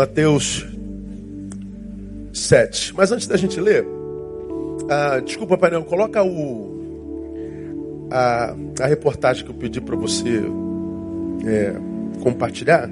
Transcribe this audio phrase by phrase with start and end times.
[0.00, 0.66] Mateus
[2.32, 2.94] 7.
[2.96, 3.84] Mas antes da gente ler,
[4.88, 10.40] ah, desculpa, painel, coloca o, a, a reportagem que eu pedi para você
[11.46, 11.74] é,
[12.22, 12.88] compartilhar.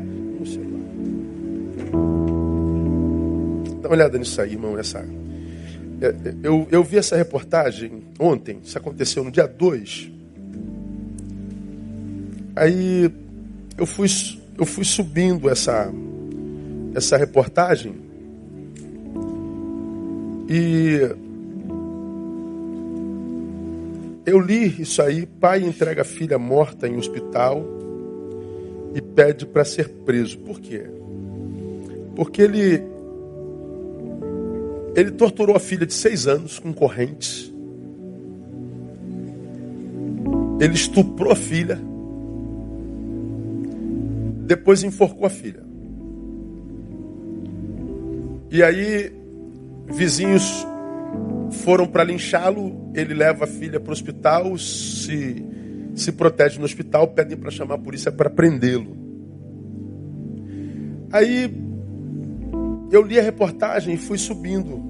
[3.80, 4.78] Dá uma olhada nisso aí, irmão.
[4.78, 4.98] Essa,
[6.02, 10.10] é, eu, eu vi essa reportagem ontem, isso aconteceu no dia 2.
[12.54, 13.10] Aí
[13.78, 14.08] eu fui,
[14.58, 15.90] eu fui subindo essa,
[16.94, 17.94] essa reportagem
[20.48, 21.00] e
[24.24, 27.62] eu li isso aí, pai entrega filha morta em hospital
[28.94, 30.38] e pede para ser preso.
[30.38, 30.84] Por quê?
[32.16, 32.82] Porque ele
[34.94, 37.52] ele torturou a filha de seis anos com correntes.
[40.60, 41.78] Ele estuprou a filha.
[44.46, 45.67] Depois enforcou a filha.
[48.50, 49.12] E aí,
[49.86, 50.66] vizinhos
[51.64, 52.90] foram para linchá-lo.
[52.94, 55.44] Ele leva a filha para o hospital, se,
[55.94, 58.96] se protege no hospital, pedem para chamar a polícia para prendê-lo.
[61.12, 61.50] Aí,
[62.90, 64.80] eu li a reportagem e fui subindo.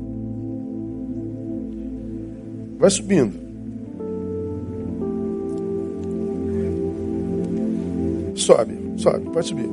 [2.79, 3.49] Vai subindo.
[8.37, 9.69] Sobe, sobe, pode subir.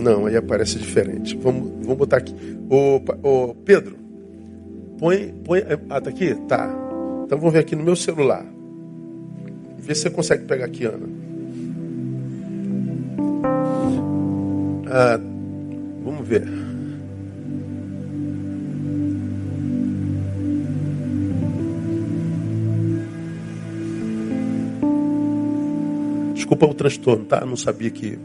[0.00, 1.36] Não, aí aparece diferente.
[1.36, 2.34] Vamos, vamos botar aqui.
[2.70, 3.96] Ô, ô, Pedro,
[4.98, 5.60] põe, põe.
[5.90, 6.34] Ah, tá aqui?
[6.48, 6.66] Tá.
[7.26, 8.44] Então vamos ver aqui no meu celular.
[9.78, 11.06] Vê se você consegue pegar aqui, Ana.
[14.88, 15.20] Ah,
[16.02, 16.48] vamos ver.
[26.34, 27.44] Desculpa o transtorno, tá?
[27.44, 28.18] Não sabia que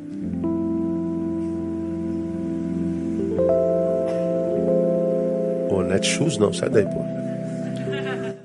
[5.95, 6.99] Netshoes não, sai daí, pô.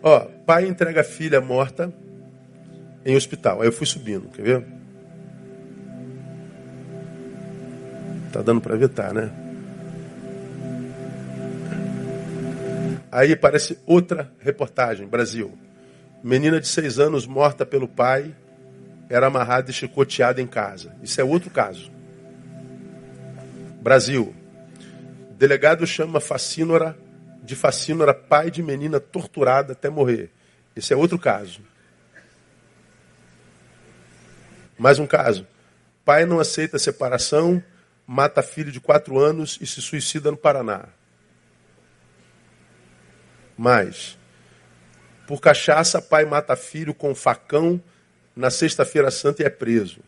[0.03, 1.93] Ó, pai entrega a filha morta
[3.05, 3.61] em hospital.
[3.61, 4.65] Aí eu fui subindo, quer ver?
[8.33, 9.31] Tá dando para ver, tá, né?
[13.11, 15.53] Aí aparece outra reportagem, Brasil.
[16.22, 18.32] Menina de seis anos morta pelo pai
[19.09, 20.94] era amarrada e chicoteada em casa.
[21.03, 21.91] Isso é outro caso.
[23.82, 24.32] Brasil.
[25.37, 26.97] Delegado chama Facínora
[27.42, 30.30] de Facino era pai de menina torturada até morrer.
[30.76, 31.62] Esse é outro caso.
[34.78, 35.46] Mais um caso.
[36.04, 37.62] Pai não aceita separação,
[38.06, 40.86] mata filho de quatro anos e se suicida no Paraná.
[43.56, 44.18] Mais.
[45.26, 47.80] Por cachaça, pai mata filho com facão
[48.34, 50.00] na sexta-feira santa e é preso.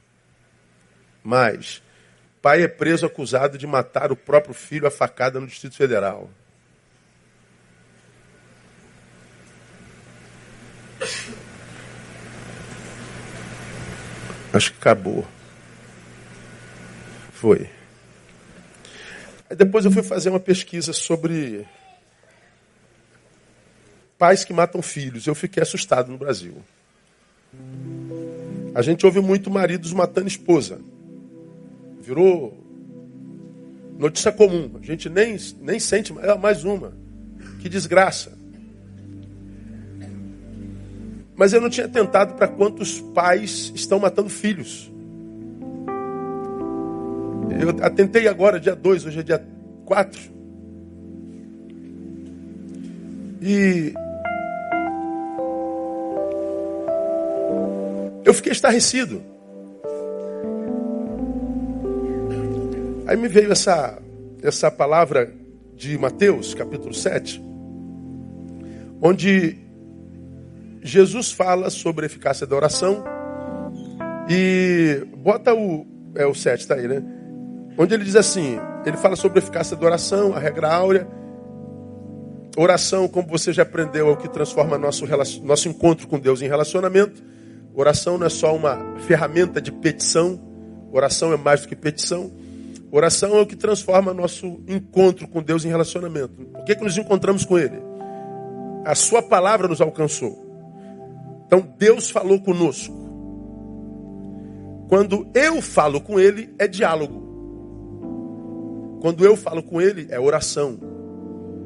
[1.23, 1.83] Mais.
[2.41, 6.31] Pai é preso acusado de matar o próprio filho a facada no Distrito Federal.
[14.53, 15.27] Acho que acabou.
[17.33, 17.69] Foi.
[19.49, 21.67] Aí depois eu fui fazer uma pesquisa sobre
[24.19, 25.27] pais que matam filhos.
[25.27, 26.63] Eu fiquei assustado no Brasil.
[28.75, 30.81] A gente ouve muito maridos matando esposa.
[32.01, 32.63] Virou
[33.99, 34.79] notícia comum.
[34.81, 36.93] A gente nem, nem sente é mais uma.
[37.61, 38.42] Que desgraça.
[41.43, 44.89] Mas eu não tinha tentado para quantos pais estão matando filhos.
[47.61, 49.45] Eu atentei agora, dia 2, hoje é dia
[49.85, 50.21] 4.
[53.41, 53.93] E
[58.25, 59.21] eu fiquei estarrecido.
[63.05, 64.01] Aí me veio essa,
[64.45, 65.35] essa palavra
[65.75, 67.43] de Mateus, capítulo 7,
[69.01, 69.62] onde
[70.83, 73.05] Jesus fala sobre a eficácia da oração
[74.29, 75.87] e bota o,
[76.17, 77.03] é o 7, está aí, né?
[77.79, 81.07] Onde ele diz assim, ele fala sobre a eficácia da oração, a regra áurea.
[82.57, 85.07] Oração, como você já aprendeu, é o que transforma nosso,
[85.43, 87.23] nosso encontro com Deus em relacionamento.
[87.75, 90.39] Oração não é só uma ferramenta de petição,
[90.93, 92.31] oração é mais do que petição.
[92.91, 96.35] Oração é o que transforma nosso encontro com Deus em relacionamento.
[96.35, 97.81] Por que, que nos encontramos com Ele?
[98.85, 100.52] A Sua palavra nos alcançou.
[101.53, 102.95] Então Deus falou conosco.
[104.89, 107.21] Quando eu falo com Ele, é diálogo.
[109.03, 110.79] Quando eu falo com Ele, é oração.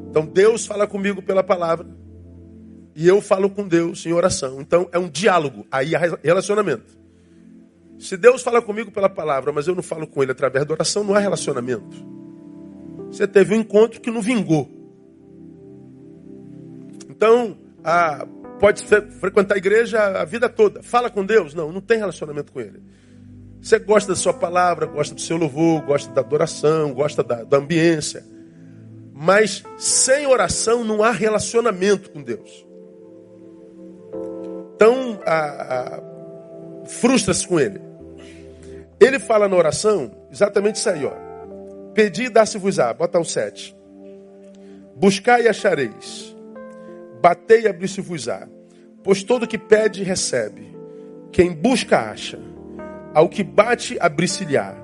[0.09, 1.87] Então Deus fala comigo pela palavra.
[2.97, 4.59] E eu falo com Deus em oração.
[4.59, 5.65] Então é um diálogo.
[5.71, 6.97] Aí é relacionamento.
[7.97, 11.01] Se Deus fala comigo pela palavra, mas eu não falo com ele através da oração,
[11.01, 11.95] não há relacionamento.
[13.09, 14.69] Você teve um encontro que não vingou.
[17.09, 18.27] Então, a,
[18.59, 18.83] pode
[19.19, 20.81] frequentar a igreja a vida toda.
[20.83, 21.53] Fala com Deus?
[21.53, 22.81] Não, não tem relacionamento com Ele.
[23.61, 27.57] Você gosta da sua palavra, gosta do seu louvor, gosta da adoração, gosta da, da
[27.57, 28.23] ambiência.
[29.13, 32.65] Mas sem oração não há relacionamento com Deus.
[34.75, 35.19] Então,
[36.85, 37.81] frustra-se com Ele.
[38.99, 41.13] Ele fala na oração exatamente isso aí, ó.
[41.93, 42.93] Pedi e dá-se-vos-á.
[42.93, 43.75] Bota o 7.
[44.95, 46.36] Buscai e achareis.
[47.21, 48.47] Batei e abri-se-vos-á.
[49.03, 50.75] Pois todo que pede, recebe.
[51.31, 52.39] Quem busca, acha.
[53.13, 54.75] Ao que bate, abri-se-lhe-á.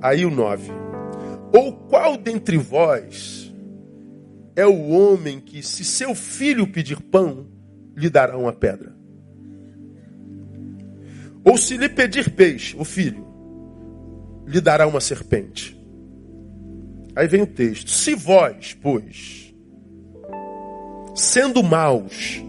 [0.00, 0.70] Aí o 9.
[1.52, 3.52] Ou qual dentre vós
[4.56, 7.46] é o homem que, se seu filho pedir pão,
[7.96, 8.94] lhe dará uma pedra?
[11.44, 13.26] Ou se lhe pedir peixe, o filho,
[14.46, 15.78] lhe dará uma serpente.
[17.14, 19.43] Aí vem o texto: Se vós, pois,
[21.14, 22.42] sendo maus,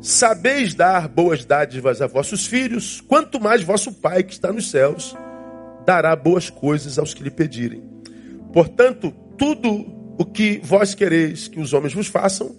[0.00, 5.16] sabeis dar boas dádivas a vossos filhos, quanto mais vosso Pai que está nos céus
[5.86, 7.82] dará boas coisas aos que lhe pedirem.
[8.52, 9.86] Portanto, tudo
[10.18, 12.54] o que vós quereis que os homens vos façam,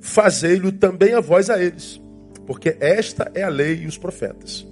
[0.00, 2.00] fazei-lo também a vós a eles,
[2.46, 4.66] porque esta é a lei e os profetas.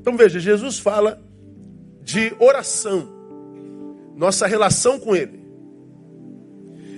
[0.00, 1.20] Então veja, Jesus fala
[2.02, 3.08] de oração,
[4.16, 5.44] nossa relação com Ele.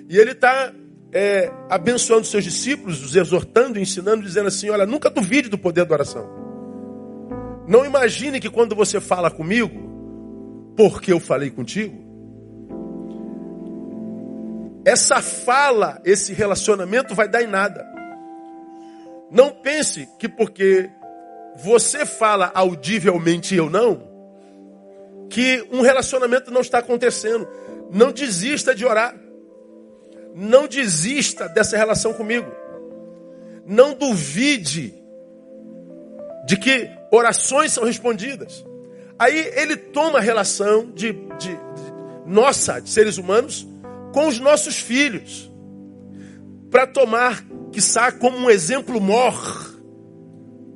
[0.08, 0.72] E Ele está
[1.12, 5.94] é, abençoando seus discípulos, os exortando, ensinando, dizendo assim: olha, nunca duvide do poder da
[5.94, 6.28] oração.
[7.66, 12.08] Não imagine que quando você fala comigo, porque eu falei contigo,
[14.84, 17.86] essa fala, esse relacionamento vai dar em nada.
[19.30, 20.88] Não pense que porque
[21.56, 24.08] você fala audivelmente e eu não,
[25.28, 27.46] que um relacionamento não está acontecendo.
[27.90, 29.14] Não desista de orar.
[30.40, 32.48] Não desista dessa relação comigo.
[33.66, 34.94] Não duvide
[36.46, 38.64] de que orações são respondidas.
[39.18, 41.58] Aí ele toma a relação de, de, de
[42.24, 43.66] nossa, de seres humanos,
[44.12, 45.50] com os nossos filhos,
[46.70, 49.74] para tomar, quiçá, como um exemplo mor,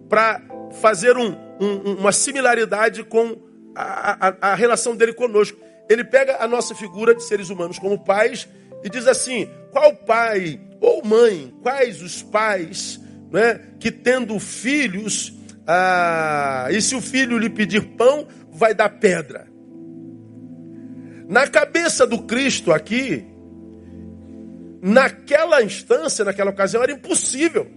[0.08, 0.42] para
[0.80, 3.40] fazer um, um, uma similaridade com
[3.76, 5.56] a, a, a relação dele conosco.
[5.88, 8.48] Ele pega a nossa figura de seres humanos como pais
[8.84, 13.00] e diz assim: qual pai ou mãe, quais os pais
[13.30, 15.32] né, que tendo filhos,
[15.66, 19.46] ah, e se o filho lhe pedir pão, vai dar pedra.
[21.28, 23.24] Na cabeça do Cristo aqui,
[24.82, 27.70] naquela instância, naquela ocasião, era impossível.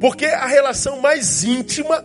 [0.00, 2.04] Porque a relação mais íntima,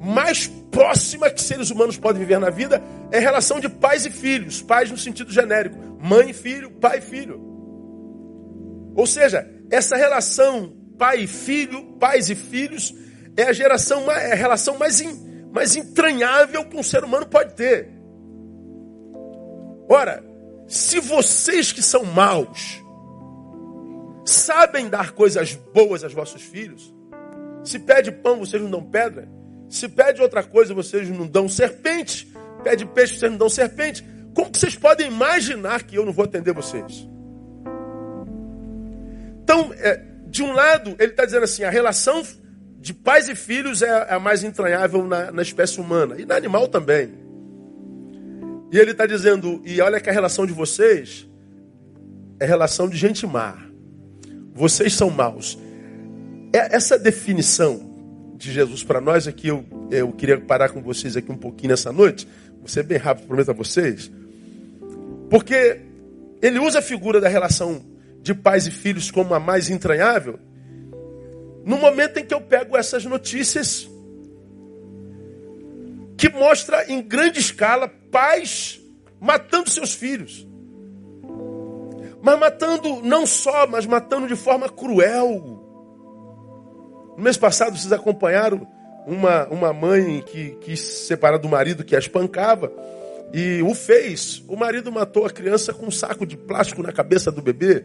[0.00, 4.10] mais próxima que seres humanos podem viver na vida é a relação de pais e
[4.10, 4.62] filhos.
[4.62, 5.76] Pais no sentido genérico.
[6.00, 7.40] Mãe e filho, pai e filho.
[8.94, 12.92] Ou seja, essa relação pai e filho, pais e filhos,
[13.36, 17.54] é a, geração, é a relação mais, in, mais entranhável que um ser humano pode
[17.54, 17.88] ter.
[19.88, 20.22] Ora,
[20.66, 22.82] se vocês que são maus
[24.26, 26.92] sabem dar coisas boas aos vossos filhos,
[27.64, 29.28] se pede pão, vocês não dão pedra.
[29.68, 32.32] Se pede outra coisa, vocês não dão serpente.
[32.64, 34.04] Pede peixe, vocês não dão serpente.
[34.34, 37.08] Como vocês podem imaginar que eu não vou atender vocês?
[39.42, 42.22] Então, é, de um lado, ele está dizendo assim: a relação
[42.80, 46.68] de pais e filhos é a mais entranhável na, na espécie humana e na animal
[46.68, 47.12] também.
[48.70, 51.28] E ele está dizendo: e olha que a relação de vocês
[52.40, 53.56] é relação de gente má.
[54.54, 55.58] Vocês são maus.
[56.52, 57.87] É, essa definição
[58.38, 61.70] de Jesus para nós é que eu, eu queria parar com vocês aqui um pouquinho
[61.70, 62.26] nessa noite.
[62.66, 64.10] Ser bem rápido, prometo a vocês.
[65.28, 65.80] Porque
[66.40, 67.84] ele usa a figura da relação
[68.22, 70.38] de pais e filhos como a mais entranhável.
[71.64, 73.88] No momento em que eu pego essas notícias
[76.16, 78.80] que mostra em grande escala pais
[79.18, 80.46] matando seus filhos.
[82.22, 85.57] Mas matando não só, mas matando de forma cruel.
[87.18, 88.64] No mês passado vocês acompanharam
[89.04, 92.72] uma, uma mãe que quis se separar do marido que a espancava
[93.34, 94.40] e o fez.
[94.46, 97.84] O marido matou a criança com um saco de plástico na cabeça do bebê.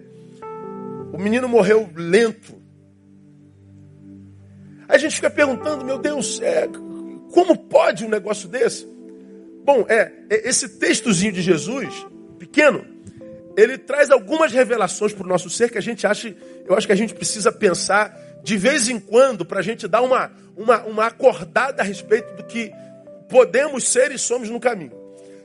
[1.12, 2.62] O menino morreu lento.
[4.88, 6.70] A gente fica perguntando, meu Deus, é,
[7.32, 8.88] como pode um negócio desse?
[9.66, 12.06] Bom, é, é esse textozinho de Jesus,
[12.38, 12.86] pequeno,
[13.58, 16.36] ele traz algumas revelações para o nosso ser que a gente acha,
[16.68, 20.02] eu acho que a gente precisa pensar de vez em quando, para a gente dar
[20.02, 22.72] uma, uma, uma acordada a respeito do que
[23.30, 24.92] podemos ser e somos no caminho.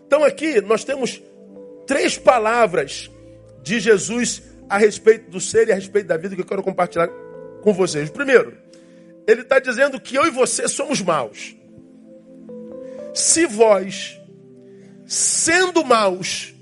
[0.06, 1.22] Então aqui nós temos
[1.86, 3.08] três palavras
[3.62, 7.08] de Jesus a respeito do ser e a respeito da vida que eu quero compartilhar
[7.62, 8.10] com vocês.
[8.10, 8.56] Primeiro,
[9.26, 11.54] ele está dizendo que eu e você somos maus.
[13.14, 14.20] Se vós,
[15.06, 16.54] sendo maus,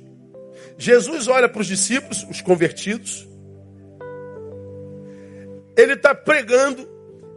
[0.76, 3.26] Jesus olha para os discípulos, os convertidos,
[5.76, 6.88] ele está pregando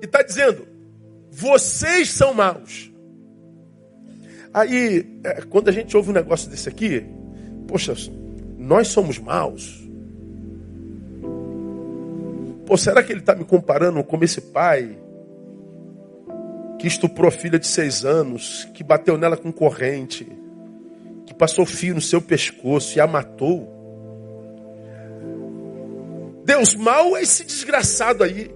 [0.01, 0.67] e está dizendo:
[1.29, 2.91] vocês são maus.
[4.53, 7.05] Aí, é, quando a gente ouve um negócio desse aqui,
[7.67, 7.93] poxa,
[8.57, 9.87] nós somos maus.
[12.65, 14.97] Pô, será que ele está me comparando com esse pai
[16.79, 20.25] que estuprou a filha de seis anos, que bateu nela com corrente,
[21.25, 23.78] que passou fio no seu pescoço e a matou?
[26.49, 28.51] Deus, mal é esse desgraçado aí.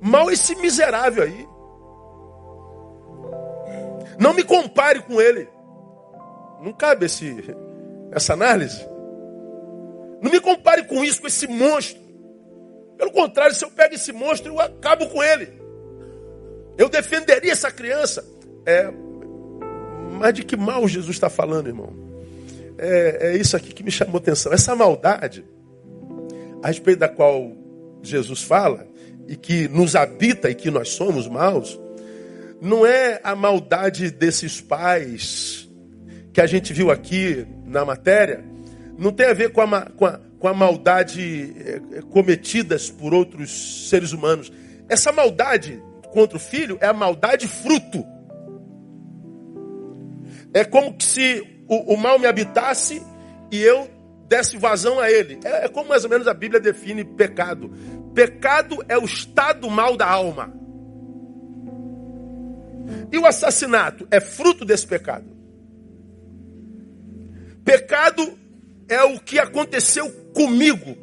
[0.00, 1.48] Mal é esse miserável aí.
[4.16, 5.48] Não me compare com ele.
[6.62, 7.52] Não cabe esse,
[8.12, 8.80] essa análise.
[10.22, 12.00] Não me compare com isso, com esse monstro.
[12.96, 15.52] Pelo contrário, se eu pego esse monstro, eu acabo com ele.
[16.78, 18.24] Eu defenderia essa criança.
[18.64, 18.88] É,
[20.12, 21.92] mas de que mal Jesus está falando, irmão?
[22.78, 24.52] É, é isso aqui que me chamou atenção.
[24.52, 25.44] Essa maldade,
[26.62, 27.52] a respeito da qual
[28.02, 28.86] Jesus fala,
[29.28, 31.78] e que nos habita e que nós somos maus,
[32.60, 35.68] não é a maldade desses pais
[36.32, 38.44] que a gente viu aqui na matéria,
[38.98, 43.88] não tem a ver com a, com a, com a maldade eh, cometidas por outros
[43.88, 44.52] seres humanos.
[44.88, 45.82] Essa maldade
[46.12, 48.04] contra o filho é a maldade fruto.
[50.54, 53.02] É como se o, o mal me habitasse
[53.50, 53.88] e eu
[54.28, 55.38] desse vazão a ele.
[55.44, 57.70] É, é como mais ou menos a Bíblia define pecado.
[58.14, 60.52] Pecado é o estado mal da alma.
[63.10, 65.36] E o assassinato é fruto desse pecado.
[67.64, 68.38] Pecado
[68.88, 70.96] é o que aconteceu comigo,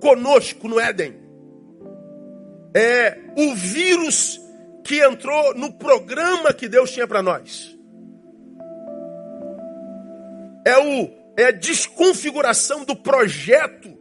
[0.00, 1.14] conosco no Éden.
[2.74, 4.40] É o vírus
[4.84, 7.76] que entrou no programa que Deus tinha para nós.
[10.66, 13.96] É, o, é a desconfiguração do projeto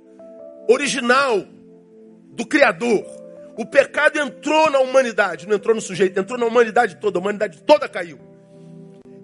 [0.67, 1.45] original
[2.31, 3.05] do Criador.
[3.57, 7.62] O pecado entrou na humanidade, não entrou no sujeito, entrou na humanidade toda, a humanidade
[7.63, 8.19] toda caiu.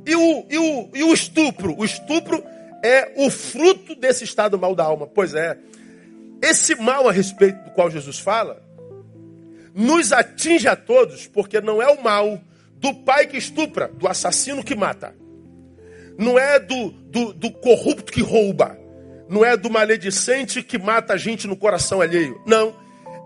[0.05, 1.75] E o, e o, e o estupro?
[1.77, 2.43] O estupro
[2.83, 5.07] é o fruto desse estado mal da alma.
[5.07, 5.57] Pois é,
[6.41, 8.61] esse mal a respeito do qual Jesus fala,
[9.73, 12.39] nos atinge a todos, porque não é o mal
[12.75, 15.15] do pai que estupra, do assassino que mata.
[16.17, 18.77] Não é do, do, do corrupto que rouba.
[19.29, 22.41] Não é do maledicente que mata a gente no coração alheio.
[22.45, 22.85] Não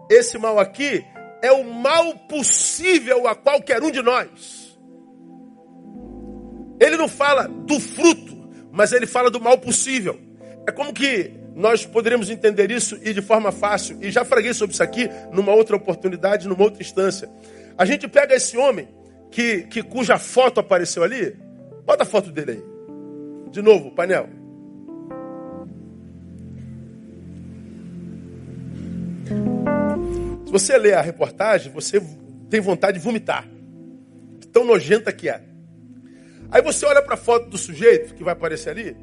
[0.10, 1.06] esse mal aqui
[1.42, 4.78] é o mal possível a qualquer um de nós.
[6.80, 10.20] Ele não fala do fruto, mas ele fala do mal possível.
[10.68, 14.00] É como que nós poderíamos entender isso e de forma fácil.
[14.02, 17.30] E já fraguei sobre isso aqui numa outra oportunidade, numa outra instância.
[17.78, 18.88] A gente pega esse homem
[19.30, 21.38] que, que cuja foto apareceu ali.
[21.86, 22.64] Bota a foto dele aí.
[23.52, 24.30] De novo, painel.
[30.46, 32.02] Se você lê a reportagem, você
[32.50, 33.48] tem vontade de vomitar.
[34.52, 35.44] Tão nojenta que é.
[36.52, 38.98] Aí você olha para a foto do sujeito que vai aparecer ali,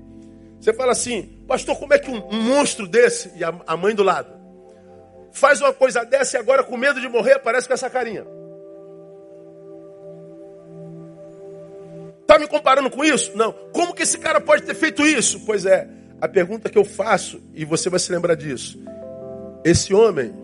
[0.60, 4.02] você fala assim, pastor, como é que um, monstro desse, e a, a mãe do
[4.02, 4.28] lado,
[5.32, 8.26] faz uma coisa dessa e agora com medo de morrer aparece com essa carinha?
[12.26, 13.36] Tá me comparando com isso?
[13.36, 13.52] Não.
[13.72, 15.40] Como que esse cara pode ter feito isso?
[15.46, 15.88] Pois é,
[16.20, 18.82] a pergunta que eu faço, e você vai se lembrar disso.
[19.64, 20.34] Esse homem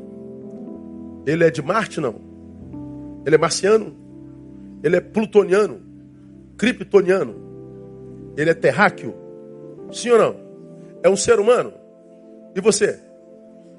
[1.26, 2.16] ele é de Marte, não?
[3.24, 3.96] Ele é marciano?
[4.82, 5.80] Ele é plutoniano?
[6.56, 8.32] Kryptoniano?
[8.36, 9.14] Ele é terráqueo?
[9.92, 10.36] Sim ou não?
[11.02, 11.72] É um ser humano?
[12.54, 13.00] E você?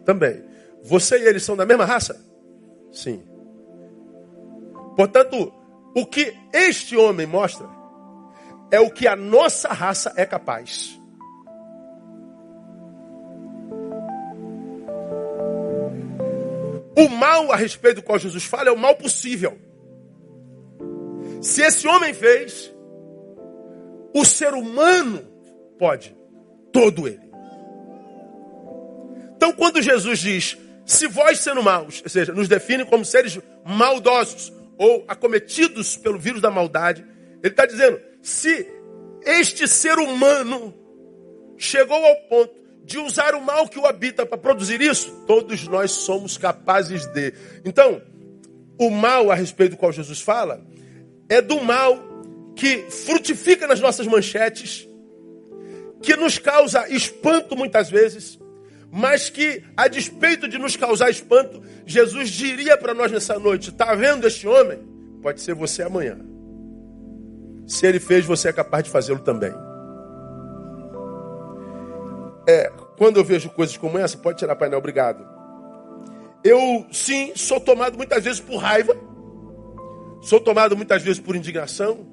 [0.05, 0.43] Também.
[0.83, 2.19] Você e ele são da mesma raça?
[2.91, 3.21] Sim.
[4.95, 5.51] Portanto,
[5.95, 7.67] o que este homem mostra
[8.73, 10.99] é o que a nossa raça é capaz.
[16.97, 19.59] O mal a respeito do qual Jesus fala é o mal possível.
[21.39, 22.73] Se esse homem fez,
[24.11, 25.21] o ser humano
[25.77, 26.17] pode,
[26.71, 27.29] todo ele.
[29.35, 34.51] Então, quando Jesus diz, se vós sendo maus, ou seja, nos define como seres maldosos
[34.79, 37.05] ou acometidos pelo vírus da maldade,
[37.43, 38.65] ele está dizendo, se
[39.21, 40.73] este ser humano
[41.57, 42.53] chegou ao ponto
[42.85, 45.11] de usar o mal que o habita para produzir isso?
[45.27, 47.33] Todos nós somos capazes de.
[47.65, 48.01] Então,
[48.79, 50.65] o mal a respeito do qual Jesus fala
[51.27, 51.99] é do mal
[52.55, 54.87] que frutifica nas nossas manchetes,
[56.01, 58.39] que nos causa espanto muitas vezes,
[58.89, 63.93] mas que, a despeito de nos causar espanto, Jesus diria para nós nessa noite: está
[63.95, 64.79] vendo este homem?
[65.21, 66.32] Pode ser você amanhã.
[67.65, 69.53] Se ele fez, você é capaz de fazê-lo também.
[72.47, 75.25] É, quando eu vejo coisas como essa, pode tirar painel, obrigado.
[76.43, 78.93] Eu, sim, sou tomado muitas vezes por raiva,
[80.21, 82.05] sou tomado muitas vezes por indignação.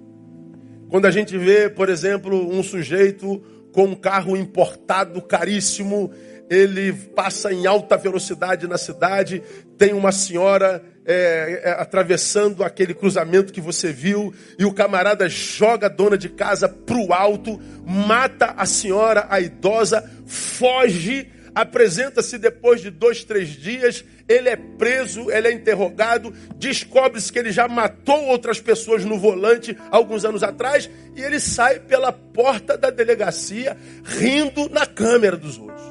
[0.88, 3.42] Quando a gente vê, por exemplo, um sujeito
[3.73, 6.12] com um carro importado caríssimo,
[6.49, 9.42] ele passa em alta velocidade na cidade,
[9.78, 15.87] tem uma senhora é, é, atravessando aquele cruzamento que você viu, e o camarada joga
[15.87, 22.80] a dona de casa para o alto, mata a senhora, a idosa, foge, apresenta-se depois
[22.80, 28.26] de dois, três dias, ele é preso, ele é interrogado, descobre-se que ele já matou
[28.26, 34.69] outras pessoas no volante alguns anos atrás, e ele sai pela porta da delegacia rindo
[34.71, 35.83] na câmera dos outros.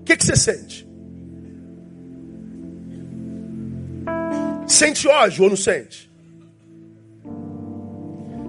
[0.00, 0.85] O que, que você sente?
[4.76, 6.10] Sente ódio ou não sente?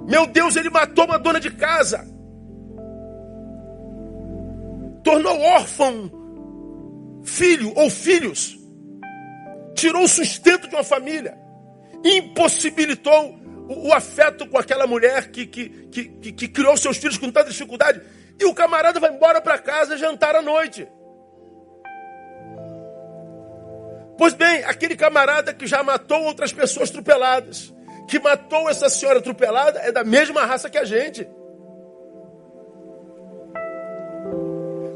[0.09, 2.05] Meu Deus, ele matou uma dona de casa.
[5.05, 6.11] Tornou órfão
[7.23, 8.59] filho ou filhos.
[9.73, 11.37] Tirou o sustento de uma família.
[12.03, 17.31] Impossibilitou o, o afeto com aquela mulher que, que, que, que, criou seus filhos com
[17.31, 18.01] tanta dificuldade.
[18.37, 20.89] E o camarada vai embora para casa jantar à noite.
[24.17, 27.73] Pois bem, aquele camarada que já matou outras pessoas atropeladas,
[28.07, 31.27] que matou essa senhora atropelada, é da mesma raça que a gente.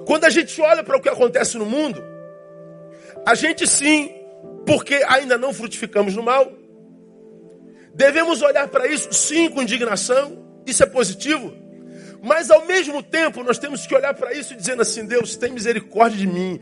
[0.08, 2.04] Quando a gente olha para o que acontece no mundo,
[3.26, 4.12] a gente sim,
[4.66, 6.52] porque ainda não frutificamos no mal,
[7.94, 11.54] devemos olhar para isso sim com indignação, isso é positivo,
[12.22, 16.18] mas ao mesmo tempo nós temos que olhar para isso dizendo assim: Deus, tem misericórdia
[16.18, 16.60] de mim,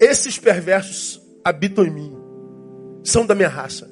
[0.00, 2.16] esses perversos habitam em mim,
[3.04, 3.90] são da minha raça.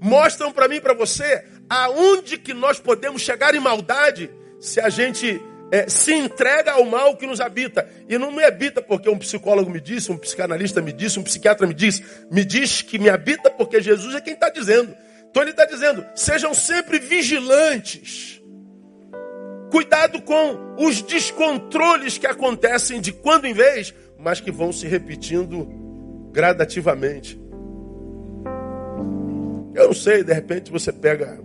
[0.00, 4.88] Mostram para mim e para você aonde que nós podemos chegar em maldade se a
[4.88, 7.88] gente é, se entrega ao mal que nos habita.
[8.08, 11.66] E não me habita porque um psicólogo me disse, um psicanalista me disse, um psiquiatra
[11.66, 12.04] me disse.
[12.30, 14.96] Me diz que me habita porque Jesus é quem está dizendo.
[15.30, 18.37] Então ele está dizendo: sejam sempre vigilantes
[19.70, 25.68] Cuidado com os descontroles que acontecem de quando em vez, mas que vão se repetindo
[26.32, 27.40] gradativamente.
[29.74, 31.38] Eu não sei, de repente você pega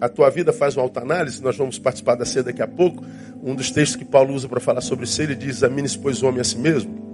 [0.00, 3.04] a tua vida, faz uma autoanálise, nós vamos participar da ceia daqui a pouco.
[3.42, 6.26] Um dos textos que Paulo usa para falar sobre isso, ele diz: examine-se, pois, o
[6.26, 7.08] homem a si mesmo.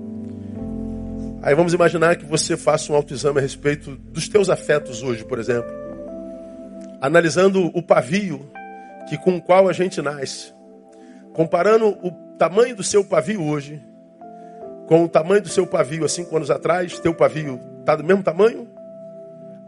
[1.42, 5.38] Aí vamos imaginar que você faça um autoexame a respeito dos teus afetos hoje, por
[5.38, 5.70] exemplo.
[7.00, 8.48] Analisando o pavio
[9.08, 10.54] que com o qual a gente nasce,
[11.32, 13.82] comparando o tamanho do seu pavio hoje
[14.86, 18.22] com o tamanho do seu pavio há cinco anos atrás, teu pavio está do mesmo
[18.22, 18.68] tamanho?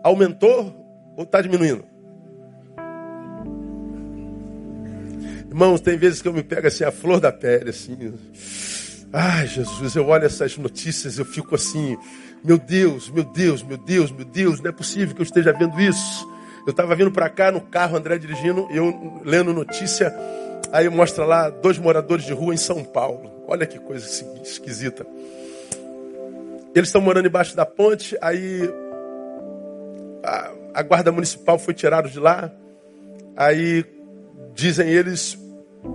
[0.02, 0.74] Aumentou
[1.16, 1.84] ou está diminuindo?
[5.48, 8.12] Irmãos, tem vezes que eu me pego assim, a flor da pele, assim.
[9.12, 11.96] Ai, Jesus, eu olho essas notícias, eu fico assim,
[12.44, 15.80] meu Deus, meu Deus, meu Deus, meu Deus, não é possível que eu esteja vendo
[15.80, 16.28] isso.
[16.66, 20.12] Eu estava vindo para cá no carro, André dirigindo, eu lendo notícia,
[20.72, 23.30] aí mostra lá dois moradores de rua em São Paulo.
[23.46, 24.04] Olha que coisa
[24.42, 25.06] esquisita.
[26.74, 28.68] Eles estão morando embaixo da ponte, aí
[30.24, 32.52] a, a guarda municipal foi tirada de lá.
[33.36, 33.84] Aí
[34.52, 35.38] dizem eles,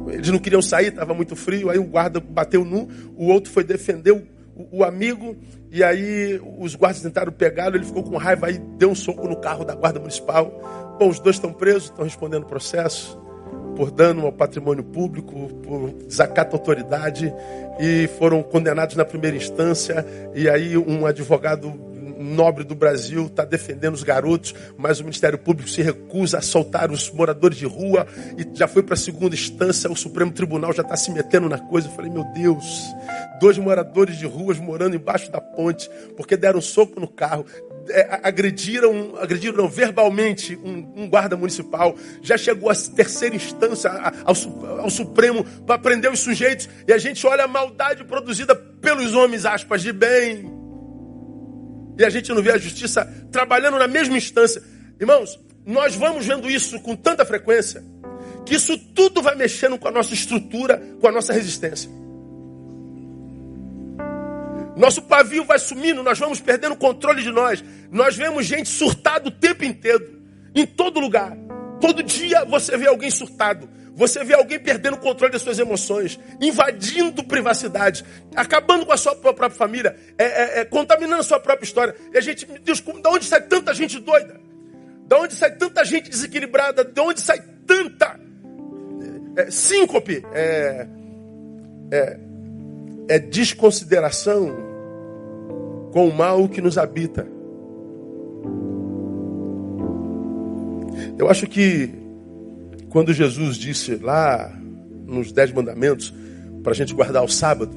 [0.08, 1.70] eles não queriam sair, estava muito frio.
[1.70, 4.26] Aí o guarda bateu num, o outro foi defender o,
[4.72, 5.36] o, amigo
[5.72, 9.38] e aí os guardas tentaram pegá-lo, ele ficou com raiva, aí deu um soco no
[9.38, 10.98] carro da guarda municipal.
[11.00, 13.20] Bom, os dois estão presos, estão respondendo processo
[13.76, 17.34] por dano ao patrimônio público, por desacato à autoridade,
[17.80, 20.06] e foram condenados na primeira instância.
[20.36, 21.91] E aí um advogado
[22.22, 26.92] nobre do Brasil está defendendo os garotos, mas o Ministério Público se recusa a soltar
[26.92, 28.08] os moradores de rua
[28.38, 31.58] e já foi para a segunda instância, o Supremo Tribunal já está se metendo na
[31.58, 31.88] coisa.
[31.88, 32.66] Eu falei, meu Deus,
[33.40, 37.46] dois moradores de ruas morando embaixo da ponte, porque deram soco no carro,
[37.90, 43.90] é, agrediram, agrediram não, verbalmente um, um, guarda municipal, já chegou à terceira instância,
[44.24, 44.36] ao,
[44.80, 49.46] ao Supremo, para prender os sujeitos, e a gente olha a maldade produzida pelos homens,
[49.46, 50.61] aspas, de bem,
[52.02, 54.62] e a gente não vê a justiça trabalhando na mesma instância.
[55.00, 57.84] Irmãos, nós vamos vendo isso com tanta frequência
[58.46, 61.90] que isso tudo vai mexendo com a nossa estrutura, com a nossa resistência.
[64.76, 67.64] Nosso pavio vai sumindo, nós vamos perdendo o controle de nós.
[67.92, 70.22] Nós vemos gente surtada o tempo inteiro,
[70.56, 71.38] em todo lugar.
[71.80, 73.70] Todo dia você vê alguém surtado.
[73.94, 79.16] Você vê alguém perdendo o controle das suas emoções, invadindo privacidade, acabando com a sua
[79.16, 81.96] própria família, é, é, é, contaminando a sua própria história.
[82.14, 84.40] E a gente, Deus, de onde sai tanta gente doida?
[85.06, 86.86] De onde sai tanta gente desequilibrada?
[86.86, 88.18] De onde sai tanta
[89.36, 90.24] é, síncope?
[90.34, 90.88] É,
[91.92, 92.20] é,
[93.10, 94.56] é desconsideração
[95.92, 97.28] com o mal que nos habita.
[101.18, 102.01] Eu acho que
[102.92, 104.54] quando Jesus disse lá
[105.06, 106.14] nos Dez Mandamentos
[106.62, 107.74] para a gente guardar o sábado,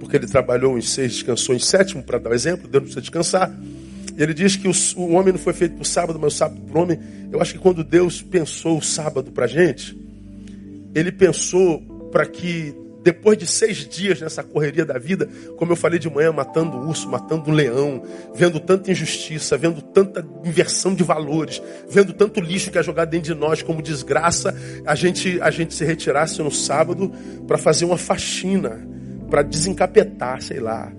[0.00, 3.54] porque ele trabalhou em seis, descansou em sétimo, para dar o exemplo, Deus precisa descansar.
[4.16, 6.60] Ele diz que o, o homem não foi feito para o sábado, mas o sábado
[6.62, 6.98] para o homem.
[7.30, 9.96] Eu acho que quando Deus pensou o sábado para a gente,
[10.94, 15.98] ele pensou para que depois de seis dias nessa correria da vida, como eu falei
[15.98, 18.02] de manhã, matando urso, matando leão,
[18.34, 23.34] vendo tanta injustiça, vendo tanta inversão de valores, vendo tanto lixo que é jogado dentro
[23.34, 24.54] de nós como desgraça,
[24.86, 27.12] a gente, a gente se retirasse no sábado
[27.46, 28.86] para fazer uma faxina,
[29.28, 30.92] para desencapetar, sei lá.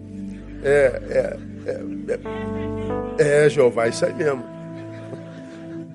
[0.62, 2.20] É, é, é,
[3.18, 4.44] é, é Jeová, isso aí mesmo.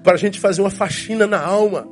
[0.02, 1.86] Para a gente fazer uma faxina na alma,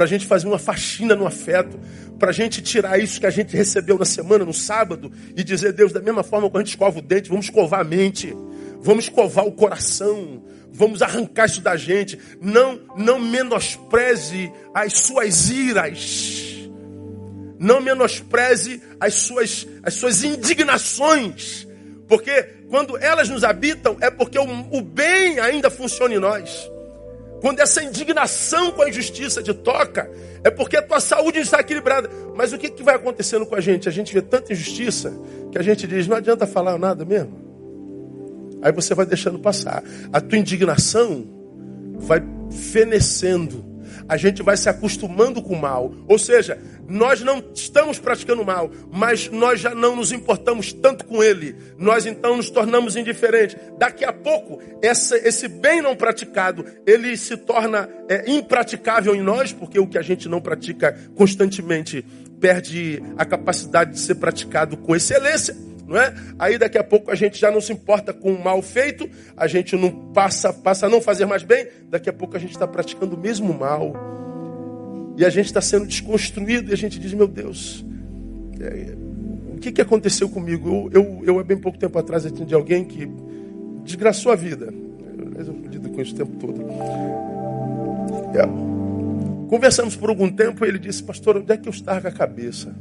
[0.00, 1.78] para a gente fazer uma faxina no afeto,
[2.18, 5.74] para a gente tirar isso que a gente recebeu na semana, no sábado, e dizer,
[5.74, 8.34] Deus, da mesma forma que a gente escova o dente, vamos escovar a mente,
[8.80, 12.18] vamos escovar o coração, vamos arrancar isso da gente.
[12.40, 16.70] Não, não menospreze as suas iras,
[17.58, 21.68] não menospreze as suas, as suas indignações,
[22.08, 26.70] porque quando elas nos habitam, é porque o, o bem ainda funciona em nós.
[27.40, 30.10] Quando essa indignação com a injustiça te toca,
[30.44, 32.10] é porque a tua saúde está equilibrada.
[32.34, 33.88] Mas o que, que vai acontecendo com a gente?
[33.88, 35.12] A gente vê tanta injustiça
[35.50, 37.50] que a gente diz, não adianta falar nada mesmo.
[38.62, 39.82] Aí você vai deixando passar.
[40.12, 41.26] A tua indignação
[41.98, 43.64] vai fenecendo
[44.10, 45.94] a gente vai se acostumando com o mal.
[46.08, 51.22] Ou seja, nós não estamos praticando mal, mas nós já não nos importamos tanto com
[51.22, 51.54] ele.
[51.78, 53.56] Nós então nos tornamos indiferentes.
[53.78, 59.52] Daqui a pouco, essa, esse bem não praticado, ele se torna é, impraticável em nós,
[59.52, 62.04] porque o que a gente não pratica constantemente
[62.40, 65.54] perde a capacidade de ser praticado com excelência
[65.90, 66.14] não é?
[66.38, 69.48] Aí daqui a pouco a gente já não se importa com o mal feito, a
[69.48, 72.64] gente não passa, passa a não fazer mais bem, daqui a pouco a gente está
[72.64, 73.92] praticando o mesmo mal.
[75.16, 77.84] E a gente está sendo desconstruído e a gente diz, meu Deus,
[78.60, 78.94] é,
[79.52, 80.88] o que, que aconteceu comigo?
[80.92, 83.10] Eu, eu, eu, há bem pouco tempo atrás, atendi alguém que
[83.84, 84.72] desgraçou a vida.
[85.36, 86.62] Mas eu lido com isso o tempo todo.
[88.38, 88.46] É.
[89.48, 92.12] Conversamos por algum tempo e ele disse, pastor, onde é que eu estava com a
[92.12, 92.72] cabeça?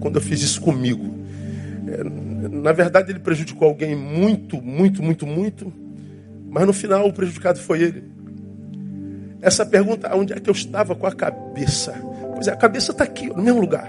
[0.00, 1.19] Quando eu fiz isso comigo.
[2.04, 5.72] Na verdade, ele prejudicou alguém muito, muito, muito, muito,
[6.48, 8.04] mas no final o prejudicado foi ele.
[9.42, 11.92] Essa pergunta, onde é que eu estava com a cabeça?
[12.34, 13.88] Pois é, a cabeça está aqui, no mesmo lugar.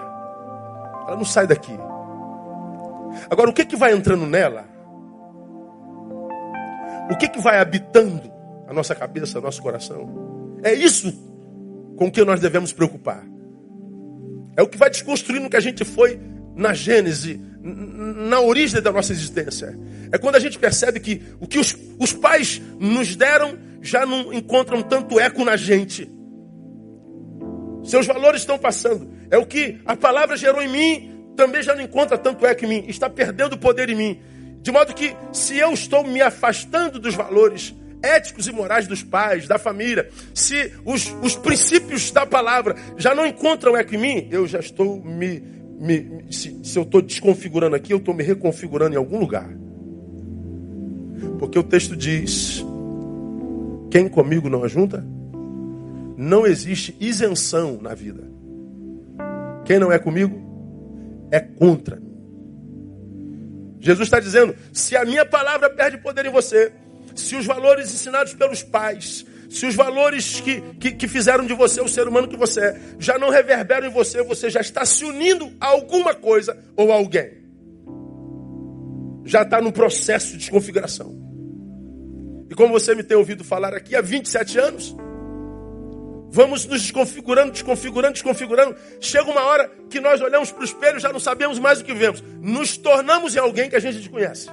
[1.08, 1.74] Ela não sai daqui.
[3.30, 4.66] Agora, o que, que vai entrando nela?
[7.10, 8.32] O que, que vai habitando
[8.68, 10.58] a nossa cabeça, nosso coração?
[10.64, 11.12] É isso
[11.98, 13.26] com que nós devemos preocupar.
[14.56, 16.20] É o que vai desconstruindo o que a gente foi
[16.56, 19.78] na Gênese, na origem da nossa existência.
[20.12, 24.34] É quando a gente percebe que o que os, os pais nos deram já não
[24.34, 26.10] encontram tanto eco na gente.
[27.84, 29.12] Seus valores estão passando.
[29.30, 32.68] É o que a palavra gerou em mim, também já não encontra tanto eco em
[32.68, 32.86] mim.
[32.88, 34.22] Está perdendo poder em mim.
[34.62, 39.48] De modo que, se eu estou me afastando dos valores éticos e morais dos pais,
[39.48, 44.48] da família, se os, os princípios da palavra já não encontram eco em mim, eu
[44.48, 45.61] já estou me.
[45.82, 49.50] Me se, se eu estou desconfigurando aqui, eu estou me reconfigurando em algum lugar.
[51.39, 52.63] Porque o texto diz:
[53.89, 55.04] quem comigo não ajunta?
[56.15, 58.24] Não existe isenção na vida.
[59.65, 60.39] Quem não é comigo
[61.32, 62.00] é contra.
[63.80, 66.72] Jesus está dizendo: se a minha palavra perde poder em você,
[67.15, 71.82] se os valores ensinados pelos pais, se os valores que, que, que, fizeram de você
[71.82, 75.04] o ser humano que você é, já não reverberam em você, você já está se
[75.04, 77.34] unindo a alguma coisa ou a alguém.
[79.26, 81.14] Já está no processo de desconfiguração.
[82.50, 84.96] E como você me tem ouvido falar aqui há 27 anos,
[86.30, 88.78] vamos nos desconfigurando, desconfigurando, desconfigurando.
[89.02, 91.84] Chega uma hora que nós olhamos para o espelho e já não sabemos mais o
[91.84, 92.24] que vemos.
[92.40, 94.48] Nos tornamos em alguém que a gente desconhece.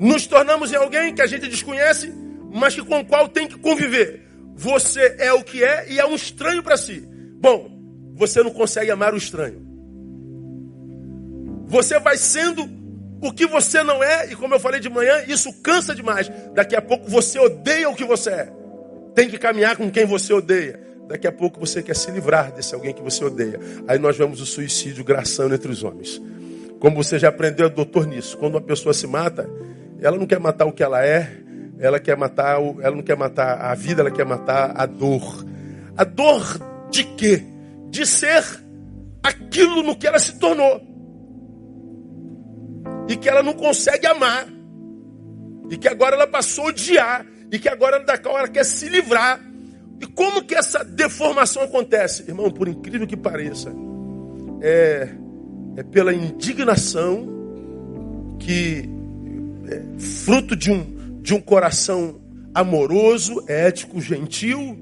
[0.00, 2.12] Nos tornamos em alguém que a gente desconhece
[2.52, 4.22] mas que com o qual tem que conviver.
[4.56, 7.06] Você é o que é e é um estranho para si.
[7.40, 7.70] Bom,
[8.14, 9.66] você não consegue amar o estranho.
[11.68, 12.68] Você vai sendo
[13.22, 16.30] o que você não é, e como eu falei de manhã, isso cansa demais.
[16.52, 18.52] Daqui a pouco você odeia o que você é.
[19.14, 20.80] Tem que caminhar com quem você odeia.
[21.06, 23.58] Daqui a pouco você quer se livrar desse alguém que você odeia.
[23.86, 26.20] Aí nós vemos o suicídio graçando entre os homens.
[26.78, 28.36] Como você já aprendeu, doutor, nisso.
[28.38, 29.48] Quando uma pessoa se mata,
[30.00, 31.30] ela não quer matar o que ela é,
[31.78, 35.44] ela quer matar, ela não quer matar a vida, ela quer matar a dor.
[35.96, 36.42] A dor
[36.90, 37.42] de quê?
[37.90, 38.44] De ser
[39.22, 40.80] aquilo no que ela se tornou.
[43.08, 44.46] E que ela não consegue amar.
[45.70, 47.26] E que agora ela passou a odiar.
[47.50, 49.40] E que agora da qual ela quer se livrar.
[50.00, 52.24] E como que essa deformação acontece?
[52.28, 53.72] Irmão, por incrível que pareça,
[54.62, 55.08] é,
[55.76, 57.26] é pela indignação
[58.38, 58.99] que
[59.98, 62.20] fruto de um de um coração
[62.54, 64.76] amoroso, ético, gentil,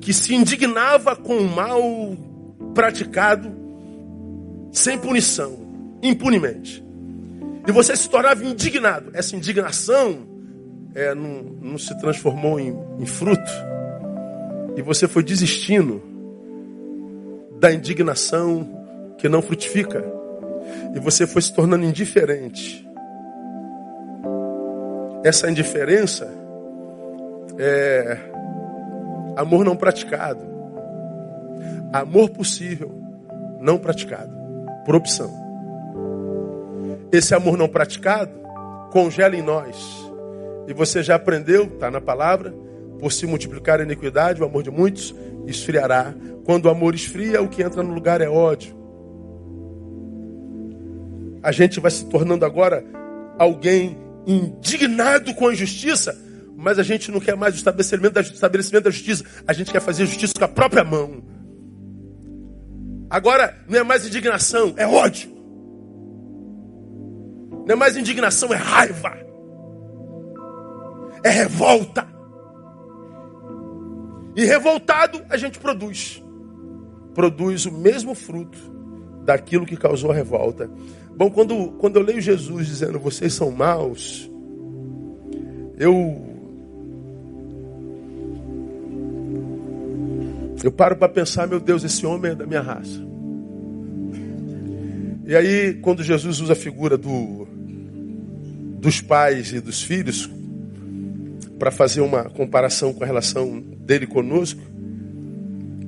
[0.00, 1.80] que se indignava com o mal
[2.74, 3.50] praticado
[4.70, 5.56] sem punição,
[6.02, 6.84] impunemente.
[7.66, 9.10] E você se tornava indignado.
[9.14, 10.28] Essa indignação
[10.94, 13.50] é, não, não se transformou em, em fruto.
[14.76, 16.02] E você foi desistindo
[17.58, 20.04] da indignação que não frutifica.
[20.94, 22.85] E você foi se tornando indiferente
[25.26, 26.32] essa indiferença
[27.58, 28.16] é
[29.36, 30.40] amor não praticado.
[31.92, 32.92] Amor possível,
[33.60, 34.30] não praticado,
[34.84, 35.28] por opção.
[37.10, 38.30] Esse amor não praticado
[38.92, 39.76] congela em nós.
[40.68, 42.54] E você já aprendeu, está na palavra,
[43.00, 45.12] por se multiplicar a iniquidade, o amor de muitos
[45.44, 46.14] esfriará.
[46.44, 48.76] Quando o amor esfria, o que entra no lugar é ódio.
[51.42, 52.84] A gente vai se tornando agora
[53.36, 56.18] alguém indignado com a injustiça,
[56.56, 59.80] mas a gente não quer mais o estabelecimento da, estabelecimento da justiça, a gente quer
[59.80, 61.22] fazer justiça com a própria mão.
[63.08, 65.30] Agora não é mais indignação, é ódio.
[67.66, 69.16] Não é mais indignação, é raiva.
[71.22, 72.06] É revolta.
[74.34, 76.22] E revoltado a gente produz.
[77.14, 78.58] Produz o mesmo fruto
[79.24, 80.70] daquilo que causou a revolta.
[81.16, 84.30] Bom, quando, quando eu leio Jesus dizendo vocês são maus,
[85.78, 86.24] eu.
[90.62, 93.00] Eu paro para pensar, meu Deus, esse homem é da minha raça.
[95.26, 97.46] E aí, quando Jesus usa a figura do,
[98.78, 100.30] dos pais e dos filhos,
[101.58, 104.60] para fazer uma comparação com a relação dele conosco,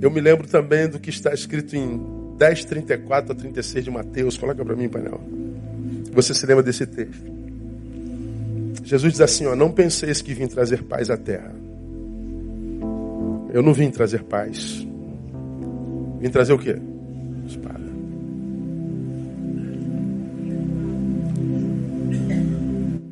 [0.01, 4.39] eu me lembro também do que está escrito em 10, 34 a 36 de Mateus.
[4.39, 5.21] Coloca para mim, painel.
[6.13, 7.25] Você se lembra desse texto?
[8.85, 11.53] Jesus diz assim: ó, Não penseis que vim trazer paz à terra.
[13.53, 14.87] Eu não vim trazer paz.
[16.21, 16.77] Vim trazer o quê?
[17.45, 17.89] Espada.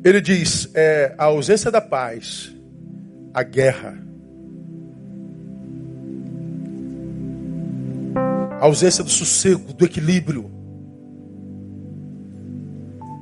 [0.05, 2.55] Ele diz: é, a ausência da paz,
[3.33, 4.06] a guerra
[8.59, 10.51] a ausência do sossego, do equilíbrio.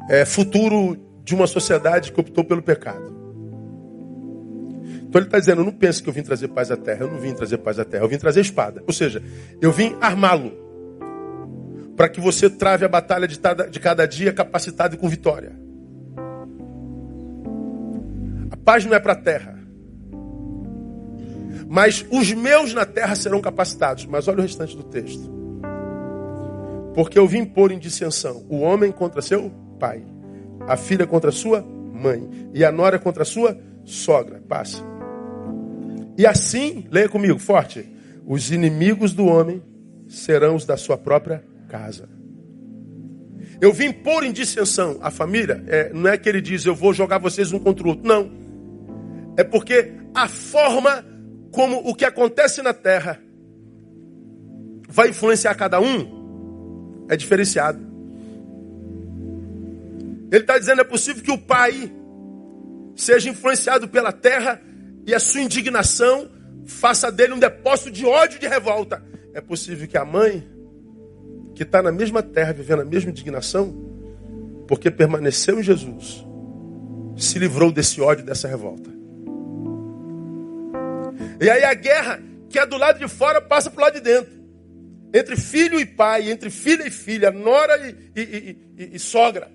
[0.09, 3.13] É futuro de uma sociedade que optou pelo pecado.
[5.15, 7.05] Então ele está dizendo: não pense que eu vim trazer paz à terra.
[7.05, 8.83] Eu não vim trazer paz à terra, eu vim trazer espada.
[8.85, 9.21] Ou seja,
[9.61, 10.51] eu vim armá-lo.
[11.95, 13.39] Para que você trave a batalha de,
[13.71, 15.57] de cada dia capacitado e com vitória.
[18.51, 19.54] A paz não é para a terra.
[21.67, 24.05] Mas os meus na terra serão capacitados.
[24.05, 25.33] Mas olha o restante do texto.
[26.93, 30.01] Porque eu vim pôr em dissensão o homem contra seu pai,
[30.61, 34.41] a filha contra sua mãe, e a nora contra sua sogra.
[34.47, 34.81] Passa.
[36.17, 37.85] E assim, leia comigo, forte:
[38.25, 39.61] os inimigos do homem
[40.07, 42.07] serão os da sua própria casa.
[43.59, 45.63] Eu vim pôr em dissensão a família.
[45.67, 48.07] É, não é que ele diz, eu vou jogar vocês um contra o outro.
[48.07, 48.31] Não.
[49.37, 51.03] É porque a forma
[51.55, 53.17] como o que acontece na terra
[54.89, 57.79] vai influenciar cada um, é diferenciado.
[60.29, 61.89] Ele está dizendo: é possível que o pai
[62.93, 64.61] seja influenciado pela terra
[65.07, 66.29] e a sua indignação
[66.65, 69.01] faça dele um depósito de ódio e de revolta.
[69.33, 70.45] É possível que a mãe,
[71.55, 73.73] que está na mesma terra, vivendo a mesma indignação,
[74.67, 76.25] porque permaneceu em Jesus,
[77.15, 78.94] se livrou desse ódio, dessa revolta.
[81.39, 84.01] E aí a guerra que é do lado de fora passa para o lado de
[84.01, 84.33] dentro.
[85.13, 89.51] Entre filho e pai, entre filha e filha, nora e, e, e, e sogra.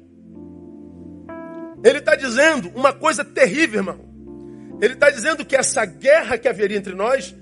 [1.82, 4.10] Ele está dizendo uma coisa terrível, irmão.
[4.80, 7.34] Ele está dizendo que essa guerra que haveria entre nós,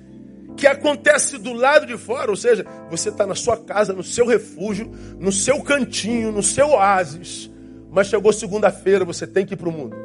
[0.57, 4.27] que acontece do lado de fora, ou seja, você está na sua casa, no seu
[4.27, 7.51] refúgio, no seu cantinho, no seu oásis,
[7.91, 9.97] mas chegou segunda-feira, você tem que ir para o mundo.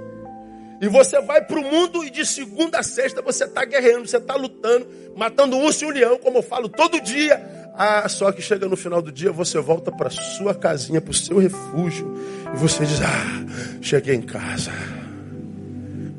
[0.84, 4.18] E você vai para o mundo e de segunda a sexta você está guerreando, você
[4.18, 7.42] está lutando, matando um urso e um leão, como eu falo todo dia.
[7.74, 11.14] Ah, só que chega no final do dia, você volta para sua casinha, para o
[11.14, 12.14] seu refúgio,
[12.54, 13.46] e você diz: Ah,
[13.82, 14.72] cheguei em casa.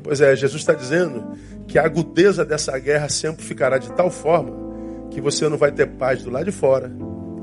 [0.01, 4.51] Pois é, Jesus está dizendo que a agudeza dessa guerra sempre ficará de tal forma
[5.11, 6.91] que você não vai ter paz do lado de fora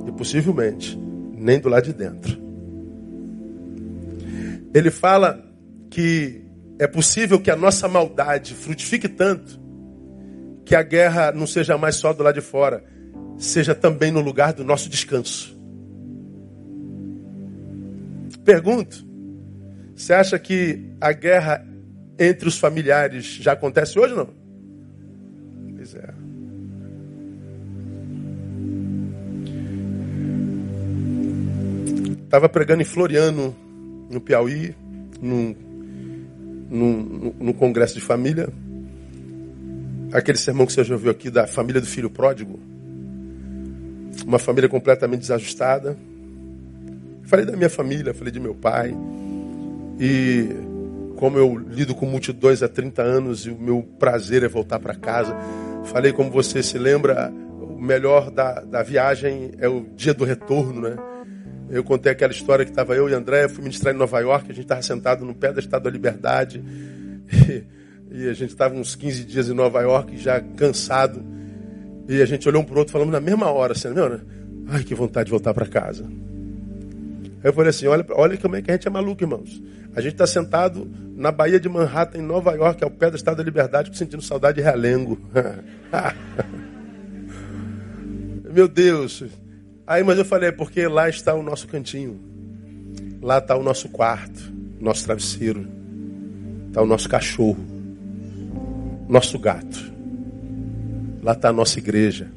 [0.09, 2.37] e possivelmente nem do lado de dentro.
[4.75, 5.41] Ele fala
[5.89, 6.41] que
[6.83, 9.61] é possível que a nossa maldade frutifique tanto
[10.64, 12.83] que a guerra não seja mais só do lado de fora,
[13.38, 15.57] seja também no lugar do nosso descanso.
[18.45, 19.07] Pergunto:
[19.95, 21.64] você acha que a guerra
[22.18, 24.31] entre os familiares já acontece hoje não?
[25.77, 26.14] Pois é.
[32.25, 33.55] Estava pregando em Floriano,
[34.11, 34.75] no Piauí,
[35.21, 35.55] num,
[36.73, 38.49] num, num congresso de família.
[40.13, 42.59] Aquele sermão que você já ouviu aqui da família do filho pródigo.
[44.27, 45.97] Uma família completamente desajustada.
[47.25, 48.95] Falei da minha família, falei de meu pai.
[50.01, 50.49] E
[51.17, 54.95] como eu lido com multidões há 30 anos e o meu prazer é voltar para
[54.95, 55.37] casa.
[55.85, 60.89] Falei como você se lembra, o melhor da, da viagem é o dia do retorno,
[60.89, 60.97] né?
[61.73, 64.55] Eu contei aquela história que estava eu e André, fui ministrar em Nova York, a
[64.55, 66.63] gente estava sentado no pé da Estátua da Liberdade.
[67.33, 67.65] E,
[68.15, 71.25] e a gente estava uns 15 dias em Nova York, já cansado.
[72.07, 74.21] E a gente olhou um para o outro, falando na mesma hora, assim, meu, né?
[74.69, 76.05] ai, que vontade de voltar para casa.
[76.05, 79.63] Aí eu falei assim, olha, olha como é que a gente é maluco, irmãos.
[79.97, 83.39] A gente está sentado na Baía de Manhattan, em Nova York, ao pé da Estátua
[83.39, 85.19] da Liberdade, sentindo saudade de realengo.
[88.53, 89.25] Meu Deus,
[89.87, 92.21] Aí, mas eu falei, é porque lá está o nosso cantinho.
[93.21, 95.66] Lá está o nosso quarto, nosso travesseiro.
[96.68, 97.64] Está o nosso cachorro,
[99.09, 99.92] nosso gato.
[101.23, 102.31] Lá está a nossa igreja.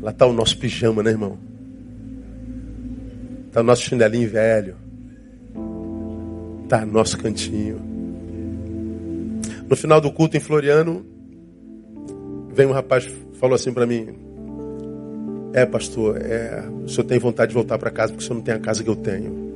[0.00, 1.38] Lá está o nosso pijama, né, irmão?
[3.48, 4.76] Está o nosso chinelinho velho.
[6.64, 7.80] Está o nosso cantinho.
[9.68, 11.04] No final do culto em Floriano,
[12.52, 14.29] vem um rapaz falou assim para mim:
[15.52, 18.44] é, pastor, é, o senhor tem vontade de voltar para casa porque o senhor não
[18.44, 19.50] tem a casa que eu tenho.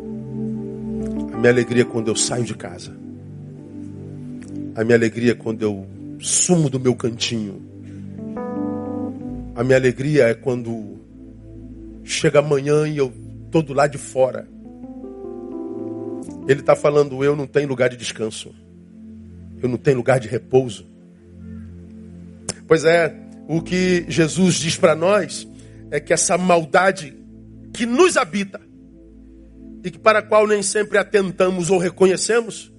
[1.33, 2.93] A minha alegria é quando eu saio de casa.
[4.75, 5.87] A minha alegria é quando eu
[6.19, 7.63] sumo do meu cantinho.
[9.55, 10.99] A minha alegria é quando
[12.03, 13.13] chega amanhã e eu
[13.47, 14.49] estou do lado de fora.
[16.49, 18.53] Ele está falando, eu não tenho lugar de descanso.
[19.63, 20.87] Eu não tenho lugar de repouso.
[22.67, 23.15] Pois é,
[23.47, 25.47] o que Jesus diz para nós
[25.95, 27.17] é que essa maldade
[27.73, 28.61] que nos habita
[29.85, 32.73] e que para a qual nem sempre atentamos ou reconhecemos,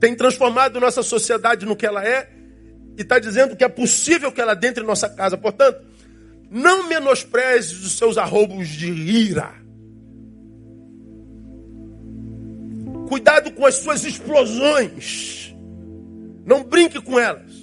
[0.00, 2.28] tem transformado nossa sociedade no que ela é
[2.98, 5.38] e está dizendo que é possível que ela entre em nossa casa.
[5.38, 5.80] Portanto,
[6.50, 9.54] não menospreze os seus arroubos de ira.
[13.08, 15.54] Cuidado com as suas explosões.
[16.44, 17.54] Não brinque com elas.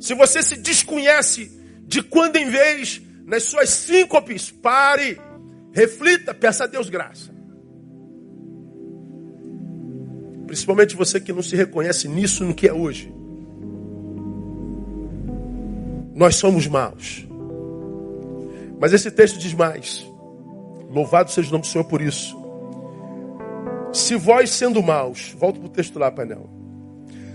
[0.00, 1.56] Se você se desconhece
[1.88, 5.18] de quando em vez, nas suas síncopes, pare,
[5.72, 7.34] reflita, peça a Deus graça.
[10.46, 13.12] Principalmente você que não se reconhece nisso, no que é hoje.
[16.14, 17.26] Nós somos maus.
[18.78, 20.06] Mas esse texto diz mais.
[20.90, 22.36] Louvado seja o nome do Senhor por isso.
[23.94, 26.50] Se vós sendo maus, volto para o texto lá, painel.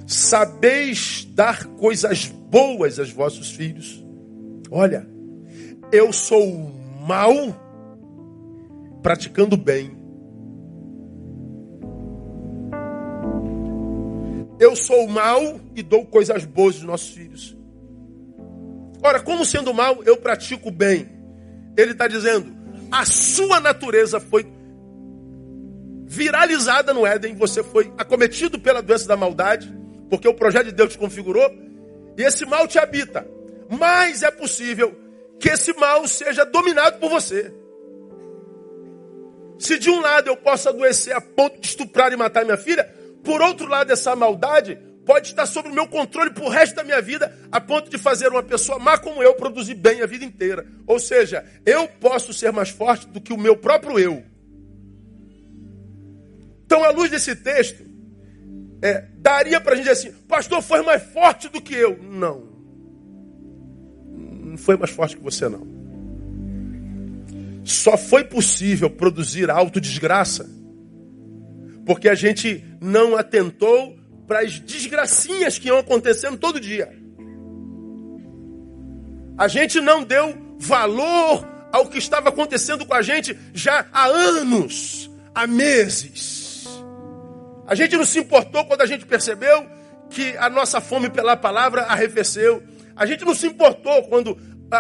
[0.06, 4.03] Sabeis dar coisas boas aos vossos filhos,
[4.76, 5.08] Olha,
[5.92, 6.74] eu sou
[7.06, 7.32] mal
[9.04, 9.96] praticando bem.
[14.60, 17.56] Eu sou mal e dou coisas boas aos nossos filhos.
[19.04, 21.08] Ora, como sendo mal, eu pratico bem.
[21.78, 22.52] Ele está dizendo,
[22.92, 24.44] a sua natureza foi
[26.08, 29.72] viralizada no Éden, você foi acometido pela doença da maldade,
[30.10, 31.48] porque o projeto de Deus te configurou,
[32.18, 33.24] e esse mal te habita
[33.70, 34.98] mais é possível
[35.40, 37.54] que esse mal seja dominado por você.
[39.60, 42.84] Se de um lado eu posso adoecer a ponto de estuprar e matar minha filha,
[43.24, 47.02] por outro lado essa maldade pode estar sob o meu controle por resto da minha
[47.02, 50.66] vida, a ponto de fazer uma pessoa má como eu produzir bem a vida inteira.
[50.88, 54.24] Ou seja, eu posso ser mais forte do que o meu próprio eu.
[56.66, 57.84] Então, à luz desse texto,
[58.82, 62.02] é, daria para a gente dizer assim, pastor foi mais forte do que eu.
[62.02, 62.53] Não.
[64.54, 65.66] Não foi mais forte que você, não.
[67.64, 70.48] Só foi possível produzir autodesgraça
[71.88, 73.98] porque a gente não atentou
[74.28, 76.96] para as desgracinhas que iam acontecendo todo dia.
[79.40, 85.10] A gente não deu valor ao que estava acontecendo com a gente já há anos,
[85.34, 86.68] há meses.
[87.66, 89.66] A gente não se importou quando a gente percebeu
[90.12, 92.62] que a nossa fome pela palavra arrefeceu.
[92.96, 94.38] A gente não se importou quando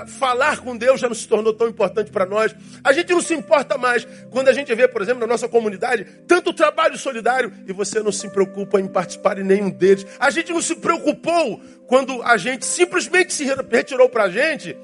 [0.07, 2.55] falar com Deus já não se tornou tão importante para nós.
[2.83, 6.05] A gente não se importa mais quando a gente vê, por exemplo, na nossa comunidade,
[6.27, 10.05] tanto trabalho solidário e você não se preocupa em participar em nenhum deles.
[10.19, 14.75] A gente não se preocupou quando a gente simplesmente se retirou para a gente,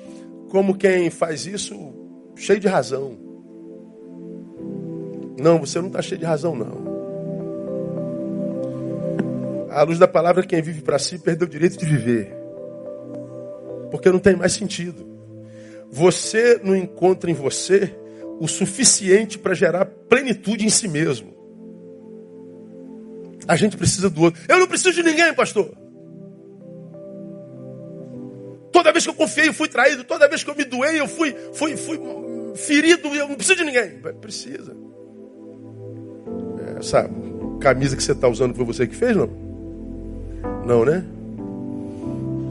[0.50, 1.94] como quem faz isso
[2.36, 3.18] cheio de razão.
[5.40, 7.00] Não, você não está cheio de razão, não.
[9.72, 12.39] À luz da palavra, quem vive para si perdeu o direito de viver
[13.90, 15.08] porque não tem mais sentido.
[15.92, 17.96] Você não encontra em você
[18.40, 21.38] o suficiente para gerar plenitude em si mesmo.
[23.48, 24.42] A gente precisa do outro.
[24.48, 25.72] Eu não preciso de ninguém, pastor.
[28.72, 30.04] Toda vez que eu confiei, eu fui traído.
[30.04, 32.00] Toda vez que eu me doei, eu fui, fui, fui
[32.56, 33.08] ferido.
[33.10, 34.00] Eu não preciso de ninguém.
[34.22, 34.76] Precisa.
[36.78, 37.10] Essa
[37.60, 39.30] camisa que você está usando foi você que fez, não?
[40.66, 41.04] Não, né?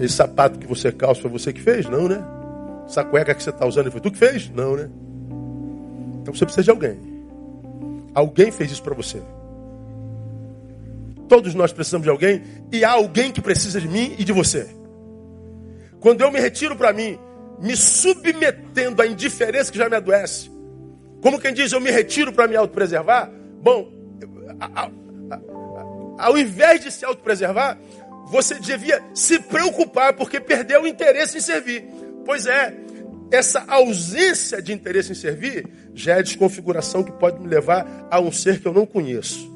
[0.01, 1.89] Esse sapato que você calça foi você que fez?
[1.89, 2.25] Não, né?
[2.87, 4.49] Essa cueca que você está usando foi tu que fez?
[4.51, 4.89] Não, né?
[6.23, 6.99] Então você precisa de alguém.
[8.15, 9.21] Alguém fez isso para você.
[11.29, 12.43] Todos nós precisamos de alguém
[12.73, 14.69] e há alguém que precisa de mim e de você.
[16.01, 17.19] Quando eu me retiro para mim,
[17.61, 20.51] me submetendo à indiferença que já me adoece,
[21.21, 23.31] como quem diz, eu me retiro para me autopreservar,
[23.61, 23.91] bom,
[26.19, 27.79] ao invés de se autopreservar,
[28.31, 31.85] você devia se preocupar porque perdeu o interesse em servir.
[32.25, 32.75] Pois é,
[33.31, 38.31] essa ausência de interesse em servir já é desconfiguração que pode me levar a um
[38.31, 39.51] ser que eu não conheço.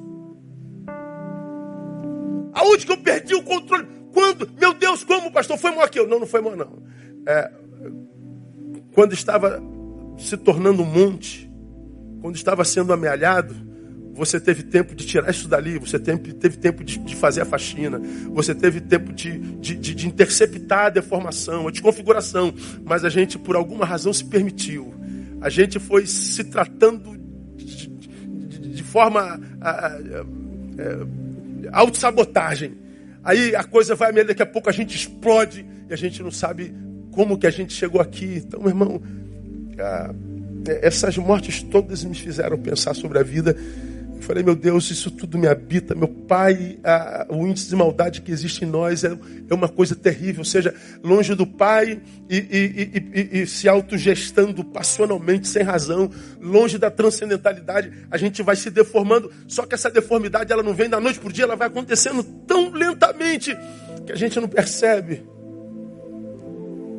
[2.53, 3.87] Aonde que eu perdi o controle?
[4.13, 4.51] Quando?
[4.61, 5.57] Meu Deus, como pastor?
[5.59, 6.05] Foi mal aqui?
[6.05, 6.83] Não, não foi mal não.
[7.27, 7.51] É,
[8.95, 9.63] quando estava
[10.19, 11.51] se tornando um monte,
[12.21, 13.72] quando estava sendo amealhado,
[14.15, 17.45] você teve tempo de tirar isso dali, você teve, teve tempo de, de, fazer a
[17.45, 18.01] faxina,
[18.31, 22.53] você teve tempo de, de, de, interceptar a deformação, a desconfiguração,
[22.85, 24.95] mas a gente, por alguma razão, se permitiu.
[25.41, 27.17] A gente foi se tratando
[27.57, 29.41] de, forma
[30.79, 31.07] é,
[31.73, 32.75] autossabotagem.
[33.25, 36.31] Aí a coisa vai a daqui a pouco a gente explode e a gente não
[36.31, 36.75] sabe
[37.13, 38.43] como que a gente chegou aqui.
[38.45, 39.03] Então, meu irmão,
[39.79, 40.15] ah,
[40.83, 43.57] essas mortes todas me fizeram pensar sobre a vida
[44.23, 45.95] falei, meu Deus, isso tudo me habita.
[45.95, 49.17] Meu Pai, a, o índice de maldade que existe em nós é,
[49.49, 50.41] é uma coisa terrível.
[50.41, 52.01] Ou seja, longe do Pai
[52.31, 56.11] e, e, e, e se autogestando passionalmente, sem razão,
[56.41, 59.31] longe da transcendentalidade, a gente vai se deformando.
[59.47, 62.23] Só que essa deformidade ela não vem da noite para o dia, ela vai acontecendo
[62.47, 63.57] tão lentamente
[64.07, 65.23] que a gente não percebe.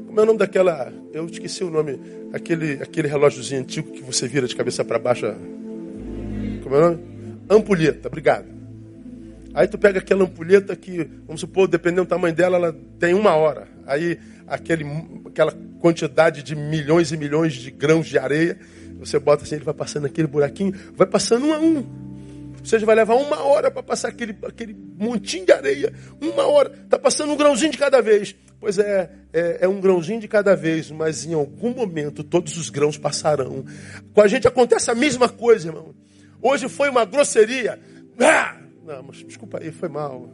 [0.07, 0.93] Como é o nome daquela.
[1.11, 1.99] Eu esqueci o nome.
[2.31, 5.25] Aquele, aquele relógiozinho antigo que você vira de cabeça para baixo.
[6.63, 7.12] Como é o nome?
[7.49, 8.45] Ampulheta, obrigado.
[9.53, 13.35] Aí tu pega aquela ampulheta que, vamos supor, dependendo do tamanho dela, ela tem uma
[13.35, 13.67] hora.
[13.85, 14.17] Aí
[14.47, 14.85] aquele,
[15.27, 18.57] aquela quantidade de milhões e milhões de grãos de areia,
[18.97, 22.03] você bota assim, ele vai passando aquele buraquinho, vai passando um a um.
[22.63, 25.93] Seja, vai levar uma hora para passar aquele, aquele montinho de areia.
[26.21, 26.71] Uma hora.
[26.71, 28.33] Está passando um grãozinho de cada vez.
[28.57, 32.69] Pois é, é, é, um grãozinho de cada vez, mas em algum momento todos os
[32.69, 33.65] grãos passarão.
[34.13, 35.93] Com a gente acontece a mesma coisa, irmão.
[36.43, 37.79] Hoje foi uma grosseria.
[38.19, 38.57] Ah!
[38.85, 40.29] Não, mas desculpa aí, foi mal.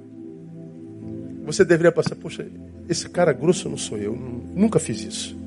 [1.45, 2.47] Você deveria passar, poxa,
[2.89, 4.15] esse cara grosso não sou eu.
[4.15, 5.37] Nunca fiz isso.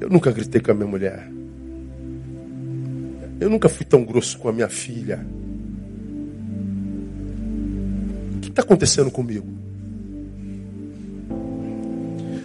[0.00, 1.30] Eu nunca gritei com a minha mulher.
[3.38, 5.24] Eu nunca fui tão grosso com a minha filha.
[8.36, 9.61] O que está acontecendo comigo?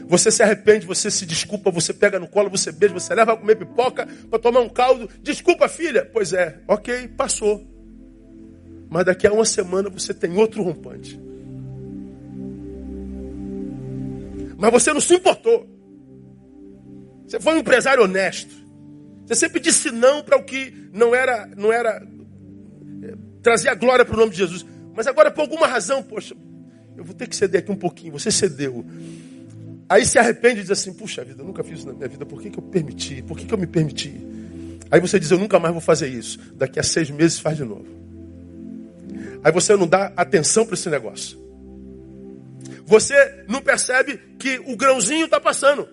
[0.08, 3.38] Você se arrepende, você se desculpa, você pega no colo, você beija, você leva a
[3.38, 5.10] comer pipoca para tomar um caldo.
[5.22, 6.10] Desculpa, filha.
[6.12, 7.68] Pois é, ok, passou.
[8.90, 11.20] Mas daqui a uma semana você tem outro rompante.
[14.58, 15.68] Mas você não se importou.
[17.28, 18.56] Você foi um empresário honesto.
[19.26, 22.02] Você sempre disse não para o que não era, não era
[23.04, 24.66] é, trazer a glória para o nome de Jesus.
[24.96, 26.34] Mas agora, por alguma razão, poxa,
[26.96, 28.14] eu vou ter que ceder aqui um pouquinho.
[28.14, 28.86] Você cedeu.
[29.90, 32.26] Aí se arrepende e diz assim: puxa vida, eu nunca fiz isso na minha vida,
[32.26, 33.22] por que, que eu permiti?
[33.22, 34.14] Por que, que eu me permiti?
[34.92, 36.40] Aí você diz: eu nunca mais vou fazer isso.
[36.56, 37.86] Daqui a seis meses faz de novo.
[39.44, 41.38] Aí você não dá atenção para esse negócio.
[42.86, 45.88] Você não percebe que o grãozinho está passando.